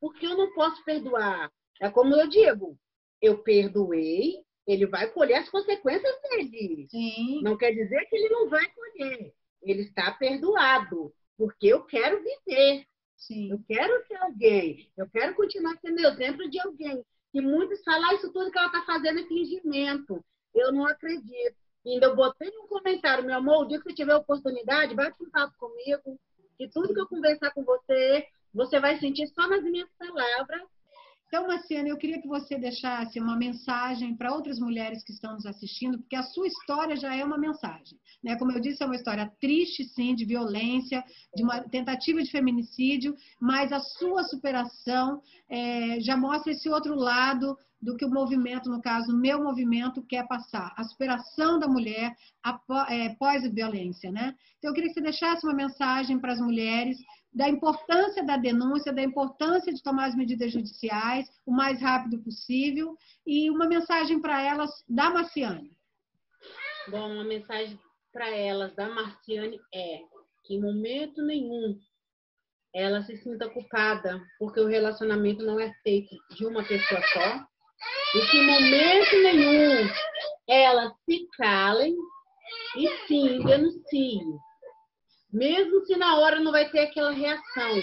Porque 0.00 0.26
eu 0.26 0.36
não 0.36 0.52
posso 0.54 0.84
perdoar. 0.84 1.52
É 1.80 1.90
como 1.90 2.14
eu 2.14 2.28
digo, 2.28 2.78
eu 3.20 3.42
perdoei, 3.42 4.44
ele 4.66 4.86
vai 4.86 5.10
colher 5.10 5.36
as 5.36 5.48
consequências 5.48 6.14
dele. 6.22 6.86
Sim. 6.90 7.42
Não 7.42 7.56
quer 7.56 7.72
dizer 7.72 8.04
que 8.06 8.16
ele 8.16 8.28
não 8.28 8.48
vai 8.48 8.64
colher. 8.72 9.34
Ele 9.64 9.82
está 9.82 10.10
perdoado, 10.12 11.12
porque 11.36 11.66
eu 11.66 11.84
quero 11.84 12.22
viver. 12.22 12.86
Sim. 13.16 13.50
Eu 13.50 13.60
quero 13.66 14.06
ser 14.06 14.16
alguém. 14.16 14.90
Eu 14.96 15.08
quero 15.08 15.34
continuar 15.34 15.76
sendo 15.80 16.00
exemplo 16.00 16.48
de 16.48 16.60
alguém. 16.60 17.04
E 17.32 17.40
muitos 17.40 17.82
falam, 17.82 18.10
ah, 18.10 18.14
isso 18.14 18.32
tudo 18.32 18.50
que 18.50 18.58
ela 18.58 18.68
está 18.68 18.82
fazendo 18.82 19.20
é 19.20 19.24
fingimento. 19.24 20.24
Eu 20.54 20.72
não 20.72 20.86
acredito. 20.86 21.56
Ainda 21.86 22.06
eu 22.06 22.16
botei 22.16 22.48
um 22.58 22.66
comentário, 22.66 23.24
meu 23.24 23.36
amor, 23.36 23.62
o 23.62 23.68
dia 23.68 23.78
que 23.78 23.84
você 23.84 23.94
tiver 23.94 24.14
oportunidade, 24.14 24.94
bate 24.94 25.22
um 25.22 25.30
papo 25.30 25.54
comigo. 25.58 26.18
E 26.58 26.68
tudo 26.68 26.94
que 26.94 27.00
eu 27.00 27.08
conversar 27.08 27.50
com 27.52 27.64
você, 27.64 28.26
você 28.52 28.78
vai 28.78 28.98
sentir 28.98 29.26
só 29.28 29.48
nas 29.48 29.62
minhas 29.62 29.90
palavras 29.98 30.62
então, 31.34 31.48
Marciana, 31.48 31.88
eu 31.88 31.96
queria 31.96 32.22
que 32.22 32.28
você 32.28 32.56
deixasse 32.56 33.18
uma 33.18 33.36
mensagem 33.36 34.14
para 34.14 34.32
outras 34.32 34.60
mulheres 34.60 35.02
que 35.02 35.10
estão 35.10 35.34
nos 35.34 35.44
assistindo, 35.44 35.98
porque 35.98 36.14
a 36.14 36.22
sua 36.22 36.46
história 36.46 36.94
já 36.94 37.12
é 37.12 37.24
uma 37.24 37.36
mensagem. 37.36 37.98
Né? 38.22 38.36
Como 38.36 38.52
eu 38.52 38.60
disse, 38.60 38.84
é 38.84 38.86
uma 38.86 38.94
história 38.94 39.28
triste, 39.40 39.82
sim, 39.82 40.14
de 40.14 40.24
violência, 40.24 41.02
de 41.34 41.42
uma 41.42 41.60
tentativa 41.60 42.22
de 42.22 42.30
feminicídio, 42.30 43.16
mas 43.40 43.72
a 43.72 43.80
sua 43.80 44.22
superação 44.22 45.20
é, 45.50 45.98
já 45.98 46.16
mostra 46.16 46.52
esse 46.52 46.68
outro 46.68 46.94
lado 46.94 47.58
do 47.82 47.96
que 47.96 48.04
o 48.04 48.10
movimento, 48.10 48.70
no 48.70 48.80
caso, 48.80 49.12
o 49.12 49.18
meu 49.18 49.42
movimento, 49.42 50.06
quer 50.06 50.28
passar. 50.28 50.72
A 50.76 50.84
superação 50.84 51.58
da 51.58 51.66
mulher 51.66 52.14
após 52.44 53.42
é, 53.42 53.48
violência. 53.48 54.12
Né? 54.12 54.36
Então, 54.58 54.70
eu 54.70 54.74
queria 54.74 54.88
que 54.88 54.94
você 54.94 55.00
deixasse 55.00 55.44
uma 55.44 55.52
mensagem 55.52 56.16
para 56.16 56.32
as 56.32 56.40
mulheres 56.40 56.96
da 57.34 57.48
importância 57.48 58.24
da 58.24 58.36
denúncia, 58.36 58.92
da 58.92 59.02
importância 59.02 59.72
de 59.72 59.82
tomar 59.82 60.06
as 60.06 60.14
medidas 60.14 60.52
judiciais 60.52 61.28
o 61.44 61.50
mais 61.50 61.80
rápido 61.82 62.22
possível. 62.22 62.96
E 63.26 63.50
uma 63.50 63.66
mensagem 63.66 64.20
para 64.20 64.40
elas 64.40 64.70
da 64.88 65.10
Marciane. 65.10 65.76
Bom, 66.88 67.12
uma 67.14 67.24
mensagem 67.24 67.78
para 68.12 68.28
elas 68.28 68.74
da 68.76 68.88
Marciane 68.88 69.60
é 69.74 70.00
que 70.44 70.54
em 70.54 70.60
momento 70.60 71.22
nenhum 71.22 71.78
ela 72.72 73.02
se 73.02 73.16
sinta 73.16 73.48
culpada 73.48 74.20
porque 74.38 74.60
o 74.60 74.68
relacionamento 74.68 75.44
não 75.44 75.58
é 75.58 75.72
feito 75.82 76.14
de 76.34 76.46
uma 76.46 76.62
pessoa 76.62 77.00
só. 77.12 77.46
E 78.14 78.30
que 78.30 78.36
em 78.36 78.46
momento 78.46 79.22
nenhum 79.22 79.90
elas 80.48 80.92
se 81.04 81.26
calem 81.36 81.96
e 82.76 82.88
sim 83.06 83.42
denunciem 83.44 84.22
mesmo 85.34 85.84
se 85.84 85.96
na 85.96 86.16
hora 86.18 86.38
não 86.38 86.52
vai 86.52 86.70
ter 86.70 86.78
aquela 86.78 87.10
reação, 87.10 87.80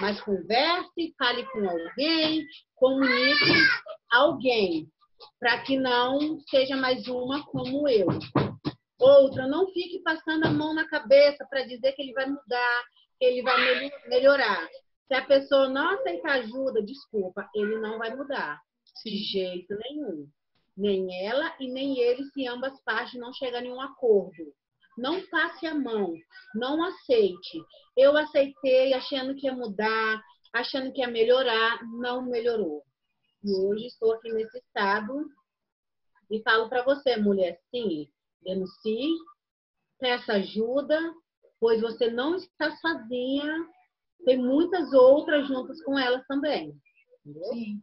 mas 0.00 0.20
converse, 0.20 1.12
fale 1.18 1.44
com 1.46 1.68
alguém, 1.68 2.46
comunique 2.76 3.52
alguém, 4.08 4.88
para 5.40 5.60
que 5.62 5.76
não 5.76 6.38
seja 6.48 6.76
mais 6.76 7.08
uma 7.08 7.44
como 7.46 7.88
eu. 7.88 8.06
Outra, 9.00 9.48
não 9.48 9.66
fique 9.72 10.00
passando 10.04 10.46
a 10.46 10.50
mão 10.50 10.72
na 10.72 10.88
cabeça 10.88 11.44
para 11.50 11.64
dizer 11.64 11.90
que 11.92 12.02
ele 12.02 12.12
vai 12.12 12.26
mudar, 12.26 12.84
que 13.18 13.24
ele 13.24 13.42
vai 13.42 13.90
melhorar. 14.06 14.68
Se 15.08 15.14
a 15.14 15.26
pessoa 15.26 15.68
não 15.68 15.96
aceitar 15.96 16.38
ajuda, 16.38 16.80
desculpa, 16.84 17.50
ele 17.52 17.78
não 17.80 17.98
vai 17.98 18.14
mudar. 18.14 18.60
De 19.04 19.16
jeito 19.16 19.76
nenhum. 19.76 20.28
Nem 20.76 21.26
ela 21.26 21.52
e 21.58 21.68
nem 21.68 21.98
ele, 21.98 22.24
se 22.26 22.46
ambas 22.46 22.80
partes 22.84 23.18
não 23.18 23.32
chegarem 23.32 23.72
a 23.72 23.74
um 23.74 23.80
acordo. 23.80 24.54
Não 24.96 25.26
passe 25.28 25.66
a 25.66 25.74
mão, 25.74 26.14
não 26.54 26.82
aceite. 26.84 27.62
Eu 27.96 28.16
aceitei 28.16 28.92
achando 28.92 29.34
que 29.34 29.46
ia 29.46 29.54
mudar, 29.54 30.22
achando 30.52 30.92
que 30.92 31.00
ia 31.00 31.08
melhorar, 31.08 31.82
não 31.98 32.22
melhorou. 32.22 32.82
E 33.42 33.52
hoje 33.54 33.86
estou 33.86 34.12
aqui 34.12 34.32
nesse 34.32 34.58
estado 34.58 35.26
e 36.30 36.42
falo 36.42 36.68
para 36.68 36.84
você, 36.84 37.16
mulher, 37.16 37.58
sim, 37.70 38.08
denuncie, 38.42 39.10
peça 39.98 40.34
ajuda, 40.34 40.98
pois 41.58 41.80
você 41.80 42.10
não 42.10 42.36
está 42.36 42.74
sozinha, 42.76 43.66
tem 44.24 44.38
muitas 44.38 44.92
outras 44.92 45.46
juntas 45.46 45.82
com 45.84 45.98
elas 45.98 46.26
também. 46.26 46.74
Entendeu? 47.24 47.52
Sim. 47.52 47.82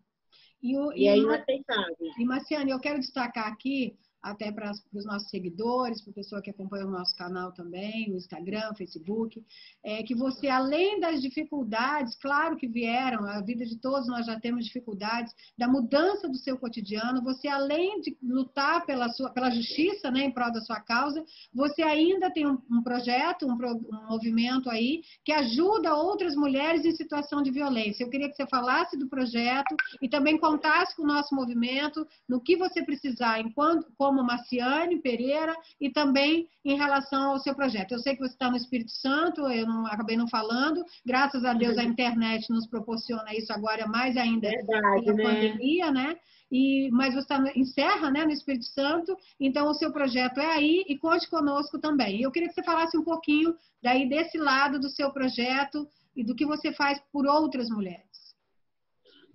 E, 0.61 0.77
o, 0.77 0.91
e, 0.93 1.03
e 1.03 1.07
é 1.07 1.17
inaceitável. 1.17 1.95
E, 2.17 2.25
Marciane, 2.25 2.71
eu 2.71 2.79
quero 2.79 2.99
destacar 2.99 3.47
aqui 3.47 3.97
até 4.21 4.51
para, 4.51 4.71
os 4.93 5.05
nossos 5.05 5.29
seguidores, 5.29 6.01
para 6.01 6.11
a 6.11 6.15
pessoa 6.15 6.41
que 6.41 6.49
acompanha 6.49 6.85
o 6.85 6.91
nosso 6.91 7.15
canal 7.15 7.51
também, 7.51 8.11
o 8.11 8.17
Instagram, 8.17 8.73
Facebook, 8.75 9.43
é 9.83 10.03
que 10.03 10.13
você, 10.13 10.47
além 10.47 10.99
das 10.99 11.21
dificuldades, 11.21 12.15
claro 12.15 12.57
que 12.57 12.67
vieram, 12.67 13.25
a 13.25 13.41
vida 13.41 13.65
de 13.65 13.77
todos 13.77 14.07
nós 14.07 14.25
já 14.25 14.39
temos 14.39 14.65
dificuldades, 14.65 15.33
da 15.57 15.67
mudança 15.67 16.27
do 16.27 16.37
seu 16.37 16.57
cotidiano, 16.57 17.23
você, 17.23 17.47
além 17.47 18.01
de 18.01 18.17
lutar 18.21 18.85
pela, 18.85 19.09
sua, 19.09 19.29
pela 19.29 19.49
justiça, 19.49 20.11
né, 20.11 20.25
em 20.25 20.31
prol 20.31 20.51
da 20.51 20.61
sua 20.61 20.79
causa, 20.81 21.23
você 21.53 21.81
ainda 21.81 22.31
tem 22.31 22.47
um, 22.47 22.57
um 22.69 22.83
projeto, 22.83 23.47
um, 23.47 23.57
pro, 23.57 23.71
um 23.71 24.07
movimento 24.09 24.69
aí, 24.69 25.01
que 25.23 25.31
ajuda 25.31 25.95
outras 25.95 26.35
mulheres 26.35 26.83
em 26.85 26.91
situação 26.91 27.41
de 27.41 27.51
violência. 27.51 28.03
Eu 28.03 28.09
queria 28.09 28.29
que 28.29 28.35
você 28.35 28.47
falasse 28.47 28.97
do 28.97 29.07
projeto 29.07 29.75
e 30.01 30.09
também 30.09 30.37
contasse 30.37 30.95
com 30.95 31.03
o 31.03 31.07
nosso 31.07 31.33
movimento, 31.33 32.05
no 32.27 32.41
que 32.41 32.57
você 32.57 32.83
precisar, 32.83 33.39
enquanto 33.39 33.87
como 34.09 34.23
Marciane 34.23 34.99
Pereira 34.99 35.55
e 35.79 35.91
também 35.91 36.49
em 36.65 36.75
relação 36.75 37.33
ao 37.33 37.39
seu 37.39 37.53
projeto. 37.53 37.91
Eu 37.91 37.99
sei 37.99 38.15
que 38.15 38.21
você 38.21 38.33
está 38.33 38.49
no 38.49 38.57
Espírito 38.57 38.89
Santo, 38.89 39.47
eu 39.47 39.67
não, 39.67 39.85
acabei 39.85 40.17
não 40.17 40.27
falando, 40.27 40.83
graças 41.05 41.45
a 41.45 41.53
Deus 41.53 41.77
a 41.77 41.83
internet 41.83 42.49
nos 42.49 42.65
proporciona 42.65 43.35
isso 43.35 43.53
agora 43.53 43.85
mais 43.85 44.17
ainda 44.17 44.49
Verdade, 44.49 45.13
né? 45.13 45.23
pandemia, 45.23 45.91
né? 45.91 46.17
E, 46.51 46.89
mas 46.91 47.13
você 47.13 47.19
está 47.19 47.51
em 47.55 47.65
Serra, 47.65 48.09
né, 48.09 48.25
no 48.25 48.31
Espírito 48.31 48.65
Santo, 48.65 49.15
então 49.39 49.69
o 49.69 49.75
seu 49.75 49.93
projeto 49.93 50.39
é 50.39 50.47
aí 50.47 50.83
e 50.87 50.97
conte 50.97 51.29
conosco 51.29 51.77
também. 51.77 52.23
Eu 52.23 52.31
queria 52.31 52.49
que 52.49 52.55
você 52.55 52.63
falasse 52.63 52.97
um 52.97 53.03
pouquinho 53.03 53.53
daí 53.83 54.09
desse 54.09 54.39
lado 54.39 54.79
do 54.79 54.89
seu 54.89 55.11
projeto 55.11 55.87
e 56.15 56.23
do 56.23 56.33
que 56.33 56.47
você 56.47 56.73
faz 56.73 56.99
por 57.11 57.27
outras 57.27 57.69
mulheres. 57.69 58.09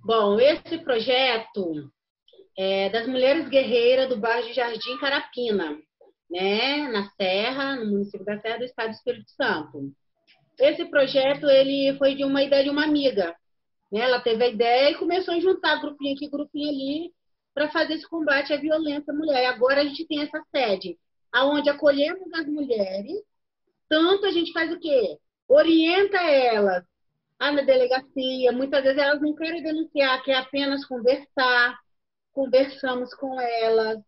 Bom, 0.05 0.41
esse 0.41 0.79
projeto 0.79 1.89
é, 2.57 2.89
das 2.91 3.07
mulheres 3.07 3.49
guerreiras 3.49 4.09
do 4.09 4.17
bairro 4.17 4.47
de 4.47 4.55
Jardim 4.55 4.99
Carapina, 4.99 5.79
né, 6.31 6.89
na 6.89 7.11
Serra, 7.11 7.77
no 7.77 7.93
município 7.93 8.25
da 8.25 8.41
Serra 8.41 8.59
do 8.59 8.65
Estado 8.65 8.89
do 8.89 8.95
Espírito 8.95 9.31
Santo. 9.31 9.93
Esse 10.59 10.85
projeto 10.85 11.49
ele 11.49 11.97
foi 11.99 12.15
de 12.15 12.25
uma 12.25 12.43
ideia 12.43 12.65
de 12.65 12.71
uma 12.71 12.85
amiga. 12.85 13.35
Né? 13.91 14.01
Ela 14.01 14.21
teve 14.21 14.45
a 14.45 14.49
ideia 14.49 14.91
e 14.91 14.99
começou 14.99 15.35
a 15.35 15.41
juntar 15.41 15.81
grupinho 15.81 16.15
aqui, 16.15 16.29
grupinho 16.29 16.69
ali, 16.69 17.13
para 17.53 17.71
fazer 17.71 17.95
esse 17.95 18.09
combate 18.09 18.53
à 18.53 18.57
violência 18.57 19.13
à 19.13 19.17
mulher. 19.17 19.43
E 19.43 19.47
agora 19.47 19.81
a 19.81 19.85
gente 19.85 20.07
tem 20.07 20.23
essa 20.23 20.43
sede, 20.51 20.99
aonde 21.33 21.69
acolhemos 21.69 22.33
as 22.33 22.47
mulheres, 22.47 23.23
tanto 23.89 24.27
a 24.27 24.31
gente 24.31 24.53
faz 24.53 24.73
o 24.73 24.79
quê? 24.79 25.19
Orienta 25.49 26.19
elas 26.19 26.85
ah, 27.39 27.53
na 27.53 27.63
delegacia. 27.63 28.53
Muitas 28.53 28.83
vezes 28.83 28.99
elas 28.99 29.21
não 29.21 29.35
querem 29.35 29.63
denunciar, 29.63 30.23
quer 30.23 30.37
apenas 30.37 30.85
conversar 30.87 31.79
conversamos 32.35 33.15
com 33.15 33.41
elas, 33.41 33.99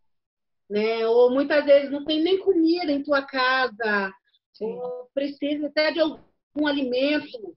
né? 0.68 1.06
Ou 1.06 1.30
muitas 1.30 1.64
vezes 1.64 1.90
não 1.90 2.04
tem 2.04 2.22
nem 2.22 2.38
comida 2.38 2.92
em 2.92 3.02
tua 3.02 3.22
casa, 3.22 4.12
Sim. 4.52 4.66
ou 4.66 5.08
precisa 5.14 5.68
até 5.68 5.92
de 5.92 6.00
algum 6.00 6.66
alimento, 6.66 7.56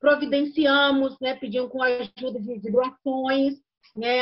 providenciamos, 0.00 1.16
né? 1.20 1.36
Pedimos 1.36 1.70
com 1.70 1.82
a 1.82 1.86
ajuda 1.86 2.40
de, 2.40 2.58
de 2.58 2.70
doações, 2.70 3.60
né? 3.94 4.18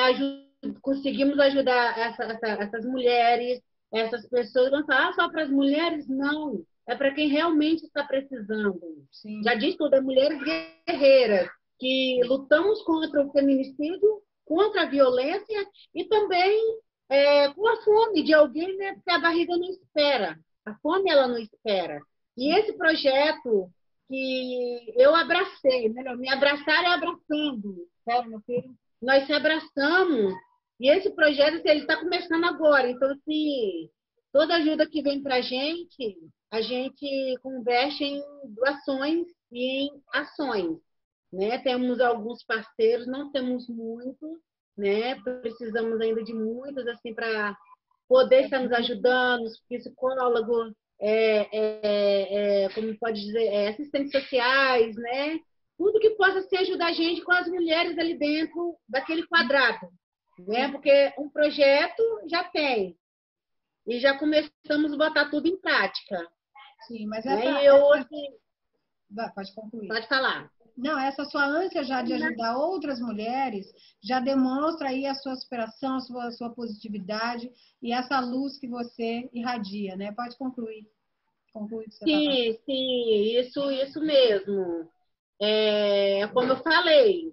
Conseguimos 0.82 1.38
ajudar 1.38 1.98
essa, 1.98 2.24
essa, 2.24 2.46
essas 2.62 2.84
mulheres, 2.84 3.62
essas 3.92 4.26
pessoas. 4.28 4.72
Não 4.72 4.84
ah, 4.88 5.12
só 5.14 5.30
para 5.30 5.44
as 5.44 5.50
mulheres, 5.50 6.08
não. 6.08 6.64
É 6.86 6.94
para 6.94 7.14
quem 7.14 7.28
realmente 7.28 7.84
está 7.84 8.04
precisando. 8.04 9.06
Sim. 9.10 9.42
Já 9.42 9.54
diz 9.54 9.76
tudo, 9.76 9.94
é 9.94 10.00
mulheres 10.00 10.38
guerreiras 10.86 11.48
que 11.78 12.20
lutamos 12.24 12.82
contra 12.82 13.24
o 13.24 13.30
feminicídio 13.30 14.22
contra 14.44 14.82
a 14.82 14.90
violência 14.90 15.66
e 15.94 16.04
também 16.04 16.78
é, 17.08 17.48
com 17.52 17.66
a 17.66 17.82
fome 17.82 18.22
de 18.22 18.32
alguém, 18.32 18.76
né? 18.76 18.94
Porque 18.94 19.10
a 19.10 19.18
barriga 19.18 19.56
não 19.56 19.68
espera. 19.68 20.38
A 20.64 20.74
fome, 20.76 21.10
ela 21.10 21.28
não 21.28 21.38
espera. 21.38 22.00
E 22.36 22.52
esse 22.54 22.72
projeto 22.72 23.70
que 24.08 24.94
eu 24.96 25.14
abracei, 25.14 25.88
melhor, 25.88 26.16
me 26.16 26.28
abraçar 26.28 26.84
é 26.84 26.88
abraçando, 26.88 27.88
certo, 28.04 28.28
meu 28.28 28.40
filho? 28.40 28.74
Nós 29.00 29.26
se 29.26 29.32
abraçamos. 29.32 30.34
E 30.80 30.90
esse 30.90 31.10
projeto, 31.10 31.64
ele 31.64 31.80
está 31.80 31.96
começando 31.98 32.44
agora. 32.44 32.90
Então, 32.90 33.10
assim, 33.10 33.88
toda 34.32 34.56
ajuda 34.56 34.88
que 34.88 35.02
vem 35.02 35.22
para 35.22 35.36
a 35.36 35.40
gente, 35.40 36.18
a 36.50 36.60
gente 36.60 37.38
converte 37.42 38.04
em 38.04 38.22
doações 38.54 39.26
e 39.52 39.86
em 39.86 40.02
ações. 40.12 40.78
Né? 41.34 41.58
Temos 41.58 42.00
alguns 42.00 42.44
parceiros, 42.44 43.08
não 43.08 43.32
temos 43.32 43.68
muitos, 43.68 44.38
né? 44.76 45.20
Precisamos 45.20 46.00
ainda 46.00 46.22
de 46.22 46.32
muitos 46.32 46.86
assim 46.86 47.12
para 47.12 47.56
poder 48.08 48.44
estar 48.44 48.60
nos 48.60 48.70
ajudando, 48.70 49.42
os 49.42 49.60
psicólogos, 49.68 50.72
é, 51.00 51.48
é, 51.50 52.64
é, 52.64 52.68
como 52.68 52.96
pode 52.98 53.20
dizer, 53.20 53.46
é, 53.46 53.68
assistentes 53.70 54.12
sociais, 54.12 54.94
né? 54.94 55.40
Tudo 55.76 55.98
que 55.98 56.10
possa 56.10 56.40
se 56.42 56.56
ajudar 56.56 56.86
a 56.86 56.92
gente 56.92 57.22
com 57.22 57.32
as 57.32 57.48
mulheres 57.48 57.98
ali 57.98 58.16
dentro 58.16 58.78
daquele 58.88 59.26
quadrado, 59.26 59.88
né? 60.38 60.70
Porque 60.70 61.12
um 61.18 61.28
projeto 61.28 62.02
já 62.28 62.44
tem. 62.44 62.96
E 63.88 63.98
já 63.98 64.16
começamos 64.16 64.92
a 64.92 64.96
botar 64.96 65.30
tudo 65.30 65.48
em 65.48 65.60
prática. 65.60 66.28
Sim, 66.86 67.06
mas 67.06 67.26
essa, 67.26 67.52
né? 67.52 67.64
eu. 67.64 67.80
Pode 69.34 69.54
concluir. 69.54 69.88
Pode 69.88 70.06
falar. 70.06 70.53
Não, 70.76 70.98
essa 70.98 71.24
sua 71.24 71.46
ânsia 71.46 71.84
já 71.84 72.02
de 72.02 72.12
ajudar 72.12 72.56
outras 72.56 73.00
mulheres 73.00 73.72
já 74.02 74.18
demonstra 74.18 74.88
aí 74.88 75.06
a 75.06 75.14
sua 75.14 75.32
aspiração, 75.32 75.96
a 75.96 76.00
sua, 76.00 76.24
a 76.26 76.32
sua 76.32 76.50
positividade 76.50 77.50
e 77.80 77.92
essa 77.92 78.18
luz 78.18 78.58
que 78.58 78.66
você 78.66 79.28
irradia, 79.32 79.96
né? 79.96 80.12
Pode 80.12 80.36
concluir. 80.36 80.84
concluir 81.52 81.84
tá 81.84 82.06
sim, 82.06 82.52
tá 82.52 82.60
sim, 82.66 83.38
isso, 83.38 83.70
isso 83.70 84.00
mesmo. 84.00 84.90
É, 85.40 86.26
como 86.28 86.52
eu 86.52 86.56
falei, 86.56 87.32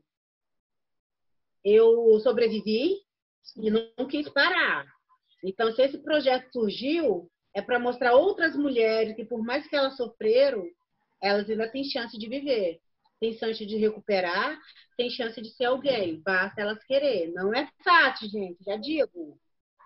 eu 1.64 2.20
sobrevivi 2.20 3.00
e 3.58 3.72
não 3.72 4.08
quis 4.08 4.30
parar. 4.30 4.86
Então, 5.44 5.72
se 5.72 5.82
esse 5.82 5.98
projeto 5.98 6.52
surgiu, 6.54 7.28
é 7.56 7.62
para 7.62 7.80
mostrar 7.80 8.14
outras 8.14 8.56
mulheres 8.56 9.16
que, 9.16 9.26
por 9.26 9.44
mais 9.44 9.68
que 9.68 9.76
elas 9.76 9.98
sofreram, 9.98 10.64
elas 11.20 11.50
ainda 11.50 11.68
têm 11.68 11.84
chance 11.84 12.16
de 12.18 12.30
viver 12.30 12.80
tem 13.22 13.34
chance 13.34 13.64
de 13.64 13.78
recuperar, 13.78 14.60
tem 14.98 15.08
chance 15.12 15.40
de 15.40 15.52
ser 15.52 15.66
alguém, 15.66 16.20
basta 16.22 16.60
elas 16.60 16.84
querer. 16.84 17.32
Não 17.32 17.54
é 17.54 17.70
fácil, 17.84 18.28
gente, 18.28 18.64
já 18.64 18.76
digo, 18.76 19.40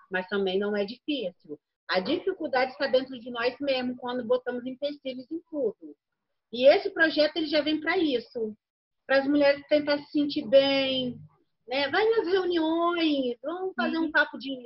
mas 0.09 0.25
também 0.29 0.57
não 0.57 0.75
é 0.75 0.85
difícil. 0.85 1.59
A 1.89 1.99
dificuldade 1.99 2.71
está 2.71 2.87
dentro 2.87 3.19
de 3.19 3.29
nós 3.29 3.53
mesmos 3.59 3.97
quando 3.99 4.25
botamos 4.25 4.65
empecilhos 4.65 5.29
em 5.29 5.41
tudo. 5.51 5.95
E 6.51 6.65
esse 6.65 6.89
projeto 6.91 7.35
ele 7.35 7.47
já 7.47 7.61
vem 7.61 7.81
para 7.81 7.97
isso, 7.97 8.55
para 9.05 9.19
as 9.19 9.27
mulheres 9.27 9.67
tentar 9.67 9.97
se 9.99 10.11
sentir 10.11 10.47
bem, 10.47 11.19
né? 11.67 11.89
Vai 11.89 12.09
nas 12.11 12.27
reuniões, 12.27 13.37
vamos 13.43 13.75
fazer 13.75 13.97
um 13.97 14.03
uhum. 14.03 14.11
papo 14.11 14.37
de 14.39 14.57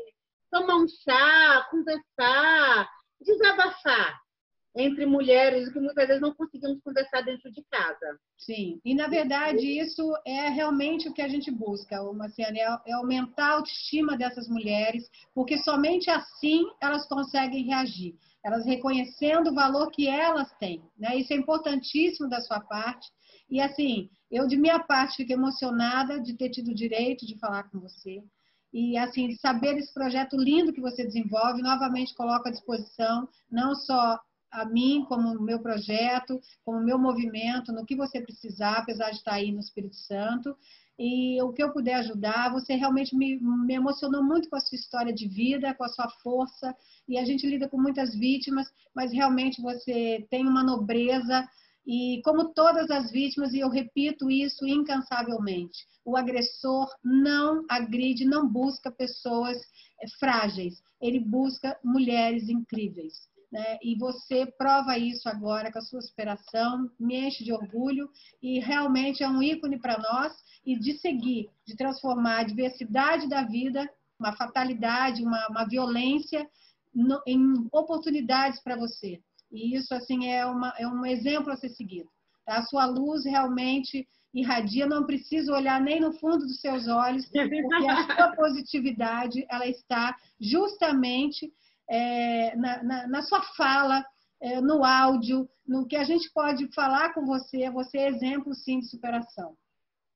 tomar 0.51 0.75
um 0.75 0.87
chá, 0.87 1.67
conversar, 1.71 2.87
desabafar 3.19 4.28
entre 4.75 5.05
mulheres 5.05 5.69
que 5.69 5.79
muitas 5.79 6.07
vezes 6.07 6.21
não 6.21 6.33
conseguimos 6.33 6.81
conversar 6.81 7.21
dentro 7.21 7.51
de 7.51 7.63
casa. 7.63 8.19
Sim, 8.37 8.79
e 8.85 8.93
na 8.93 9.07
verdade 9.07 9.65
isso 9.79 10.13
é 10.25 10.49
realmente 10.49 11.09
o 11.09 11.13
que 11.13 11.21
a 11.21 11.27
gente 11.27 11.51
busca, 11.51 12.01
Marciane, 12.13 12.59
é, 12.59 12.77
é 12.87 12.93
aumentar 12.93 13.47
a 13.47 13.53
autoestima 13.55 14.17
dessas 14.17 14.47
mulheres, 14.47 15.09
porque 15.33 15.57
somente 15.57 16.09
assim 16.09 16.65
elas 16.81 17.07
conseguem 17.07 17.65
reagir, 17.65 18.15
elas 18.43 18.65
reconhecendo 18.65 19.49
o 19.49 19.55
valor 19.55 19.91
que 19.91 20.07
elas 20.07 20.51
têm, 20.57 20.81
né? 20.97 21.15
Isso 21.17 21.33
é 21.33 21.35
importantíssimo 21.35 22.29
da 22.29 22.39
sua 22.41 22.59
parte. 22.59 23.09
E 23.49 23.59
assim, 23.59 24.09
eu 24.31 24.47
de 24.47 24.55
minha 24.55 24.79
parte 24.79 25.17
fico 25.17 25.33
emocionada 25.33 26.19
de 26.19 26.35
ter 26.35 26.49
tido 26.49 26.69
o 26.69 26.75
direito 26.75 27.25
de 27.25 27.37
falar 27.39 27.63
com 27.63 27.79
você. 27.79 28.23
E 28.71 28.95
assim, 28.97 29.35
saber 29.37 29.77
esse 29.77 29.91
projeto 29.93 30.37
lindo 30.37 30.71
que 30.71 30.79
você 30.79 31.03
desenvolve, 31.03 31.61
novamente 31.61 32.13
coloco 32.13 32.47
à 32.47 32.51
disposição, 32.51 33.27
não 33.51 33.73
só 33.73 34.19
a 34.51 34.65
mim, 34.65 35.05
como 35.07 35.39
meu 35.41 35.59
projeto, 35.59 36.39
como 36.63 36.83
meu 36.83 36.97
movimento, 36.97 37.71
no 37.71 37.85
que 37.85 37.95
você 37.95 38.21
precisar, 38.21 38.77
apesar 38.77 39.09
de 39.09 39.17
estar 39.17 39.33
aí 39.33 39.51
no 39.51 39.59
Espírito 39.59 39.95
Santo. 39.95 40.55
E 40.97 41.41
o 41.41 41.53
que 41.53 41.63
eu 41.63 41.71
puder 41.71 41.95
ajudar, 41.95 42.51
você 42.51 42.75
realmente 42.75 43.15
me, 43.15 43.39
me 43.39 43.73
emocionou 43.73 44.23
muito 44.23 44.49
com 44.49 44.57
a 44.57 44.59
sua 44.59 44.75
história 44.75 45.13
de 45.13 45.27
vida, 45.27 45.73
com 45.73 45.83
a 45.83 45.89
sua 45.89 46.09
força. 46.21 46.75
E 47.07 47.17
a 47.17 47.23
gente 47.23 47.47
lida 47.47 47.69
com 47.69 47.79
muitas 47.79 48.13
vítimas, 48.13 48.67
mas 48.93 49.13
realmente 49.13 49.61
você 49.61 50.27
tem 50.29 50.45
uma 50.45 50.63
nobreza. 50.63 51.47
E 51.87 52.21
como 52.23 52.53
todas 52.53 52.91
as 52.91 53.11
vítimas, 53.11 53.53
e 53.53 53.59
eu 53.59 53.69
repito 53.69 54.29
isso 54.29 54.67
incansavelmente, 54.67 55.87
o 56.03 56.17
agressor 56.17 56.89
não 57.03 57.63
agride, 57.69 58.25
não 58.25 58.47
busca 58.47 58.91
pessoas 58.91 59.57
eh, 60.01 60.07
frágeis, 60.19 60.83
ele 61.01 61.19
busca 61.19 61.79
mulheres 61.83 62.49
incríveis 62.49 63.29
né? 63.51 63.77
e 63.81 63.95
você 63.95 64.45
prova 64.45 64.97
isso 64.97 65.27
agora 65.27 65.71
com 65.71 65.79
a 65.79 65.81
sua 65.81 66.01
superação, 66.01 66.89
me 66.99 67.27
enche 67.27 67.43
de 67.43 67.51
orgulho 67.51 68.09
e 68.41 68.59
realmente 68.59 69.23
é 69.23 69.29
um 69.29 69.41
ícone 69.41 69.79
para 69.79 69.97
nós 69.97 70.33
e 70.65 70.77
de 70.77 70.97
seguir, 70.99 71.49
de 71.65 71.75
transformar 71.75 72.39
a 72.39 72.43
diversidade 72.43 73.27
da 73.27 73.43
vida, 73.43 73.89
uma 74.19 74.35
fatalidade, 74.35 75.23
uma, 75.23 75.47
uma 75.49 75.65
violência 75.65 76.47
no, 76.93 77.21
em 77.25 77.67
oportunidades 77.71 78.61
para 78.61 78.75
você. 78.75 79.19
E 79.51 79.75
isso 79.75 79.93
assim 79.93 80.27
é, 80.27 80.45
uma, 80.45 80.73
é 80.77 80.87
um 80.87 81.05
exemplo 81.05 81.51
a 81.51 81.57
ser 81.57 81.69
seguido. 81.69 82.09
Tá? 82.45 82.57
A 82.57 82.63
sua 82.63 82.85
luz 82.85 83.25
realmente 83.25 84.07
irradia, 84.33 84.85
não 84.85 85.05
precisa 85.05 85.51
olhar 85.51 85.81
nem 85.81 85.99
no 85.99 86.13
fundo 86.13 86.39
dos 86.39 86.59
seus 86.61 86.87
olhos, 86.87 87.25
porque 87.33 87.87
a 87.87 88.15
sua 88.15 88.35
positividade 88.35 89.45
ela 89.49 89.67
está 89.67 90.15
justamente 90.39 91.51
é, 91.89 92.55
na, 92.55 92.83
na, 92.83 93.07
na, 93.07 93.21
sua 93.21 93.41
fala, 93.57 94.05
é, 94.41 94.61
no 94.61 94.83
áudio, 94.83 95.49
no 95.67 95.87
que 95.87 95.95
a 95.95 96.03
gente 96.03 96.31
pode 96.31 96.71
falar 96.73 97.13
com 97.13 97.25
você, 97.25 97.69
você 97.69 97.97
é 97.97 98.07
exemplo 98.09 98.53
sim 98.53 98.79
de 98.79 98.87
superação. 98.87 99.57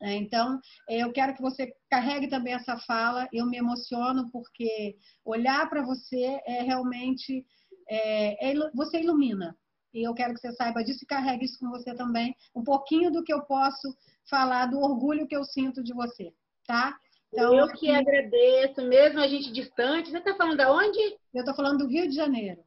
É, 0.02 0.16
então, 0.16 0.60
é, 0.90 0.98
eu 0.98 1.12
quero 1.14 1.34
que 1.34 1.42
você 1.42 1.74
carregue 1.90 2.28
também 2.28 2.54
essa 2.54 2.78
fala. 2.78 3.28
Eu 3.32 3.46
me 3.46 3.58
emociono 3.58 4.30
porque 4.32 4.98
olhar 5.24 5.70
para 5.70 5.82
você 5.82 6.42
é 6.46 6.62
realmente 6.62 7.46
é, 7.90 8.52
é, 8.52 8.54
você 8.74 9.00
ilumina. 9.00 9.58
E 9.94 10.06
eu 10.06 10.14
quero 10.14 10.34
que 10.34 10.42
você 10.42 10.52
saiba 10.54 10.84
disso 10.84 11.04
e 11.04 11.08
carregue 11.08 11.46
isso 11.46 11.60
com 11.60 11.70
você 11.70 11.94
também. 11.96 12.36
Um 12.54 12.64
pouquinho 12.64 13.12
do 13.12 13.24
que 13.24 13.34
eu 13.34 13.44
posso 13.44 13.96
falar 14.30 14.66
do 14.66 14.80
orgulho 14.80 15.28
que 15.28 15.36
eu 15.36 15.46
sinto 15.46 15.84
de 15.84 15.94
você, 15.94 16.34
tá? 16.66 16.98
Então, 17.34 17.56
eu 17.56 17.68
que 17.70 17.90
agradeço, 17.90 18.80
mesmo 18.84 19.20
a 19.20 19.28
gente 19.28 19.52
distante. 19.52 20.12
Você 20.12 20.20
está 20.20 20.36
falando 20.36 20.56
de 20.56 20.66
onde? 20.66 21.00
Eu 21.34 21.40
estou 21.40 21.56
falando 21.56 21.80
do 21.80 21.88
Rio 21.88 22.08
de 22.08 22.16
Janeiro. 22.16 22.64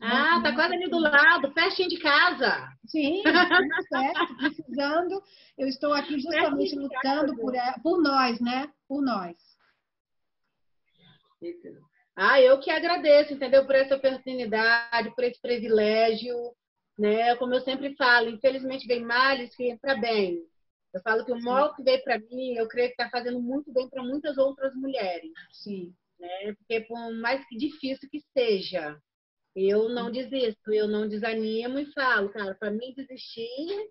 Ah, 0.00 0.42
tá 0.42 0.52
quase 0.52 0.74
ali 0.74 0.90
do 0.90 0.98
lado, 0.98 1.54
pertinho 1.54 1.88
de 1.88 1.98
casa. 2.00 2.68
Sim, 2.86 3.22
certo, 3.88 4.36
precisando. 4.36 5.22
Eu 5.56 5.68
estou 5.68 5.94
aqui 5.94 6.18
justamente 6.18 6.74
lutando 6.74 7.36
por, 7.36 7.54
por 7.82 8.02
nós, 8.02 8.40
né? 8.40 8.68
Por 8.88 9.00
nós. 9.00 9.36
Ah, 12.16 12.40
eu 12.40 12.58
que 12.58 12.70
agradeço, 12.70 13.32
entendeu? 13.32 13.64
Por 13.64 13.76
essa 13.76 13.94
oportunidade, 13.94 15.14
por 15.14 15.22
esse 15.22 15.40
privilégio, 15.40 16.34
né? 16.98 17.36
Como 17.36 17.54
eu 17.54 17.60
sempre 17.60 17.94
falo, 17.94 18.28
infelizmente 18.28 18.88
vem 18.88 19.04
males 19.04 19.54
que 19.54 19.70
entra 19.70 19.94
bem. 19.94 20.42
Eu 20.94 21.00
falo 21.02 21.24
que 21.24 21.32
o 21.32 21.42
mal 21.42 21.74
que 21.74 21.82
veio 21.82 22.02
para 22.04 22.20
mim, 22.20 22.54
eu 22.54 22.68
creio 22.68 22.88
que 22.88 23.02
está 23.02 23.10
fazendo 23.10 23.40
muito 23.40 23.72
bem 23.72 23.90
para 23.90 24.02
muitas 24.02 24.38
outras 24.38 24.72
mulheres. 24.76 25.32
Sim. 25.50 25.92
Né? 26.20 26.54
Porque 26.54 26.80
por 26.82 27.12
mais 27.14 27.44
que 27.48 27.56
difícil 27.56 28.08
que 28.08 28.20
seja, 28.32 28.96
eu 29.56 29.88
não 29.88 30.10
desisto, 30.10 30.72
eu 30.72 30.86
não 30.86 31.08
desanimo 31.08 31.80
e 31.80 31.92
falo, 31.92 32.30
cara, 32.30 32.54
para 32.54 32.70
mim 32.70 32.94
desistir, 32.96 33.90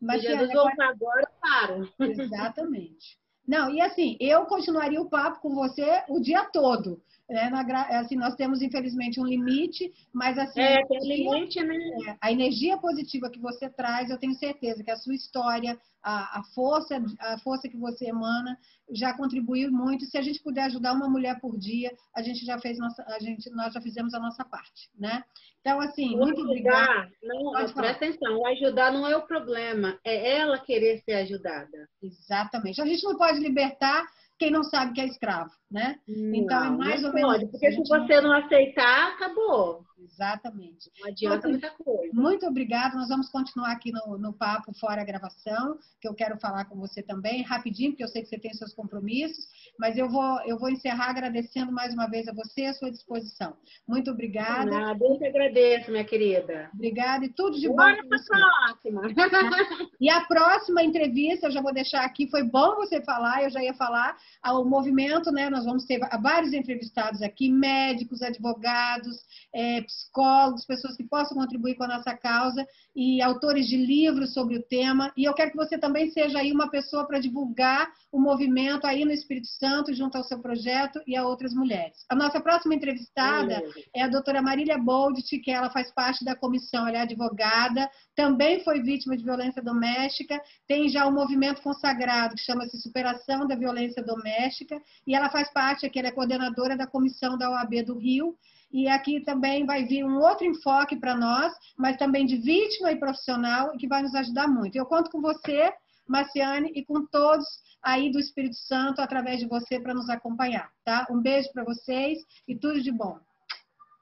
mas 0.00 0.20
Jesus 0.20 0.52
voltar 0.52 0.88
agora, 0.88 1.22
eu 1.22 1.40
paro. 1.40 1.94
Exatamente. 2.00 3.18
Não, 3.46 3.70
e 3.70 3.80
assim, 3.80 4.16
eu 4.20 4.44
continuaria 4.46 5.00
o 5.00 5.08
papo 5.08 5.40
com 5.40 5.54
você 5.54 6.02
o 6.08 6.20
dia 6.20 6.44
todo. 6.46 7.00
Né? 7.28 7.50
Na, 7.50 7.82
assim, 7.98 8.14
nós 8.14 8.36
temos, 8.36 8.62
infelizmente, 8.62 9.20
um 9.20 9.26
limite, 9.26 9.92
mas 10.12 10.38
assim, 10.38 10.60
é, 10.60 10.86
tem 10.86 11.00
limite, 11.00 11.60
né? 11.60 11.76
É, 12.06 12.16
a 12.20 12.30
energia 12.30 12.78
positiva 12.78 13.28
que 13.28 13.40
você 13.40 13.68
traz, 13.68 14.10
eu 14.10 14.18
tenho 14.18 14.34
certeza 14.34 14.84
que 14.84 14.90
a 14.92 14.96
sua 14.96 15.14
história, 15.14 15.76
a, 16.00 16.38
a, 16.38 16.44
força, 16.54 17.02
a 17.18 17.38
força 17.38 17.68
que 17.68 17.76
você 17.76 18.06
emana 18.06 18.56
já 18.92 19.12
contribuiu 19.12 19.72
muito. 19.72 20.04
Se 20.04 20.16
a 20.16 20.22
gente 20.22 20.40
puder 20.40 20.62
ajudar 20.66 20.92
uma 20.92 21.08
mulher 21.08 21.40
por 21.40 21.58
dia, 21.58 21.92
a 22.14 22.22
gente 22.22 22.46
já 22.46 22.60
fez 22.60 22.78
nossa, 22.78 23.02
a 23.08 23.18
gente, 23.18 23.50
nós 23.50 23.74
já 23.74 23.80
fizemos 23.80 24.14
a 24.14 24.20
nossa 24.20 24.44
parte, 24.44 24.88
né? 24.96 25.24
Então, 25.60 25.80
assim, 25.80 26.14
o 26.14 26.18
muito 26.18 26.42
obrigada. 26.42 27.10
Não, 27.24 27.50
presta 27.50 27.90
atenção, 27.90 28.38
o 28.38 28.46
ajudar 28.46 28.92
não 28.92 29.04
é 29.04 29.16
o 29.16 29.26
problema, 29.26 29.98
é 30.04 30.38
ela 30.38 30.60
querer 30.60 31.02
ser 31.02 31.14
ajudada. 31.14 31.88
Exatamente. 32.00 32.80
A 32.80 32.86
gente 32.86 33.02
não 33.02 33.18
pode 33.18 33.40
libertar 33.40 34.06
quem 34.38 34.50
não 34.50 34.62
sabe 34.62 34.92
que 34.92 35.00
é 35.00 35.06
escravo, 35.06 35.50
né? 35.70 35.98
Não, 36.06 36.34
então 36.34 36.64
é 36.64 36.70
mais 36.70 37.04
ou 37.04 37.12
menos. 37.12 37.32
Pode, 37.32 37.46
porque 37.46 37.72
se 37.72 37.82
você 37.88 38.20
não 38.20 38.32
aceitar, 38.32 39.14
acabou. 39.14 39.84
Exatamente. 39.98 40.90
Não 41.00 41.08
adianta 41.08 41.48
muita 41.48 41.70
coisa. 41.70 42.12
Muito 42.12 42.46
obrigada. 42.46 42.96
Nós 42.96 43.08
vamos 43.08 43.30
continuar 43.30 43.72
aqui 43.72 43.90
no, 43.90 44.18
no 44.18 44.32
papo 44.32 44.72
fora 44.74 45.00
a 45.00 45.04
gravação, 45.04 45.78
que 46.00 46.06
eu 46.06 46.14
quero 46.14 46.38
falar 46.38 46.66
com 46.66 46.76
você 46.76 47.02
também, 47.02 47.42
rapidinho, 47.42 47.90
porque 47.90 48.04
eu 48.04 48.08
sei 48.08 48.22
que 48.22 48.28
você 48.28 48.38
tem 48.38 48.52
seus 48.52 48.74
compromissos, 48.74 49.46
mas 49.78 49.96
eu 49.96 50.08
vou, 50.08 50.40
eu 50.46 50.58
vou 50.58 50.70
encerrar 50.70 51.10
agradecendo 51.10 51.72
mais 51.72 51.92
uma 51.92 52.08
vez 52.08 52.26
a 52.28 52.32
você 52.32 52.62
e 52.62 52.66
a 52.66 52.74
sua 52.74 52.90
disposição. 52.90 53.54
Muito 53.86 54.10
obrigada. 54.10 54.70
Nada, 54.70 55.04
eu 55.04 55.18
que 55.18 55.26
agradeço, 55.26 55.90
minha 55.90 56.04
querida. 56.04 56.70
Obrigada 56.72 57.24
e 57.24 57.28
tudo 57.28 57.58
de 57.58 57.68
bom. 57.68 57.76
Bora 57.76 58.02
para 58.06 58.16
a 58.16 58.74
próxima. 58.74 59.02
e 60.00 60.08
a 60.10 60.20
próxima 60.22 60.82
entrevista, 60.82 61.46
eu 61.46 61.50
já 61.50 61.60
vou 61.60 61.72
deixar 61.72 62.04
aqui, 62.04 62.28
foi 62.30 62.42
bom 62.42 62.76
você 62.76 63.02
falar, 63.02 63.42
eu 63.42 63.50
já 63.50 63.62
ia 63.62 63.74
falar, 63.74 64.16
ao 64.42 64.64
movimento, 64.64 65.30
né? 65.30 65.50
Nós 65.50 65.64
vamos 65.64 65.84
ter 65.84 66.00
vários 66.20 66.52
entrevistados 66.52 67.22
aqui, 67.22 67.50
médicos, 67.50 68.22
advogados, 68.22 69.16
é, 69.54 69.82
psicólogos, 69.82 70.64
pessoas 70.64 70.96
que 70.96 71.04
possam 71.04 71.36
contribuir 71.36 71.74
com 71.74 71.84
a 71.84 71.88
nossa 71.88 72.16
causa 72.16 72.66
e 72.94 73.20
autores 73.20 73.66
de 73.66 73.76
livros 73.76 74.32
sobre 74.32 74.56
o 74.56 74.62
tema. 74.62 75.12
E 75.16 75.24
eu 75.24 75.34
quero 75.34 75.50
que 75.50 75.56
você 75.56 75.78
também 75.78 76.10
seja 76.10 76.38
aí 76.38 76.50
uma 76.50 76.70
pessoa 76.70 77.06
para 77.06 77.18
divulgar 77.18 77.90
o 78.10 78.18
movimento 78.18 78.86
aí 78.86 79.04
no 79.04 79.12
Espírito 79.12 79.48
Santo 79.48 79.65
Santo 79.66 79.92
junto 79.92 80.16
ao 80.16 80.22
seu 80.22 80.38
projeto 80.38 81.00
e 81.06 81.16
a 81.16 81.26
outras 81.26 81.52
mulheres. 81.52 82.04
A 82.08 82.14
nossa 82.14 82.40
próxima 82.40 82.74
entrevistada 82.74 83.58
Beleza. 83.58 83.80
é 83.92 84.02
a 84.02 84.08
doutora 84.08 84.40
Marília 84.40 84.78
Boldt, 84.78 85.38
que 85.40 85.50
ela 85.50 85.68
faz 85.70 85.92
parte 85.92 86.24
da 86.24 86.36
comissão, 86.36 86.86
ela 86.86 86.98
é 86.98 87.00
advogada, 87.00 87.90
também 88.14 88.62
foi 88.62 88.80
vítima 88.80 89.16
de 89.16 89.24
violência 89.24 89.60
doméstica, 89.60 90.40
tem 90.68 90.88
já 90.88 91.04
um 91.06 91.12
movimento 91.12 91.60
consagrado 91.62 92.36
que 92.36 92.42
chama-se 92.42 92.80
Superação 92.80 93.46
da 93.46 93.56
Violência 93.56 94.04
Doméstica, 94.04 94.80
e 95.04 95.16
ela 95.16 95.28
faz 95.30 95.52
parte, 95.52 95.84
aqui 95.84 95.98
ela 95.98 96.08
é 96.08 96.12
coordenadora 96.12 96.76
da 96.76 96.86
comissão 96.86 97.36
da 97.36 97.50
OAB 97.50 97.82
do 97.84 97.98
Rio, 97.98 98.36
e 98.72 98.88
aqui 98.88 99.20
também 99.24 99.66
vai 99.66 99.84
vir 99.84 100.04
um 100.04 100.18
outro 100.18 100.46
enfoque 100.46 100.96
para 100.96 101.16
nós, 101.16 101.52
mas 101.76 101.96
também 101.96 102.24
de 102.24 102.36
vítima 102.36 102.92
e 102.92 103.00
profissional, 103.00 103.72
que 103.78 103.88
vai 103.88 104.02
nos 104.02 104.14
ajudar 104.14 104.46
muito. 104.46 104.76
Eu 104.76 104.86
conto 104.86 105.10
com 105.10 105.20
você, 105.20 105.72
Marciane, 106.06 106.70
e 106.74 106.84
com 106.84 107.04
todos 107.06 107.44
aí 107.86 108.10
do 108.10 108.18
Espírito 108.18 108.56
Santo, 108.56 109.00
através 109.00 109.38
de 109.38 109.46
você, 109.46 109.78
para 109.80 109.94
nos 109.94 110.10
acompanhar, 110.10 110.68
tá? 110.84 111.06
Um 111.08 111.22
beijo 111.22 111.48
para 111.52 111.62
vocês 111.62 112.18
e 112.48 112.58
tudo 112.58 112.82
de 112.82 112.90
bom. 112.90 113.16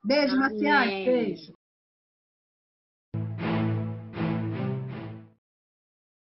Beijo, 0.03 0.37
Marciane. 0.37 1.05
Beijo. 1.05 1.53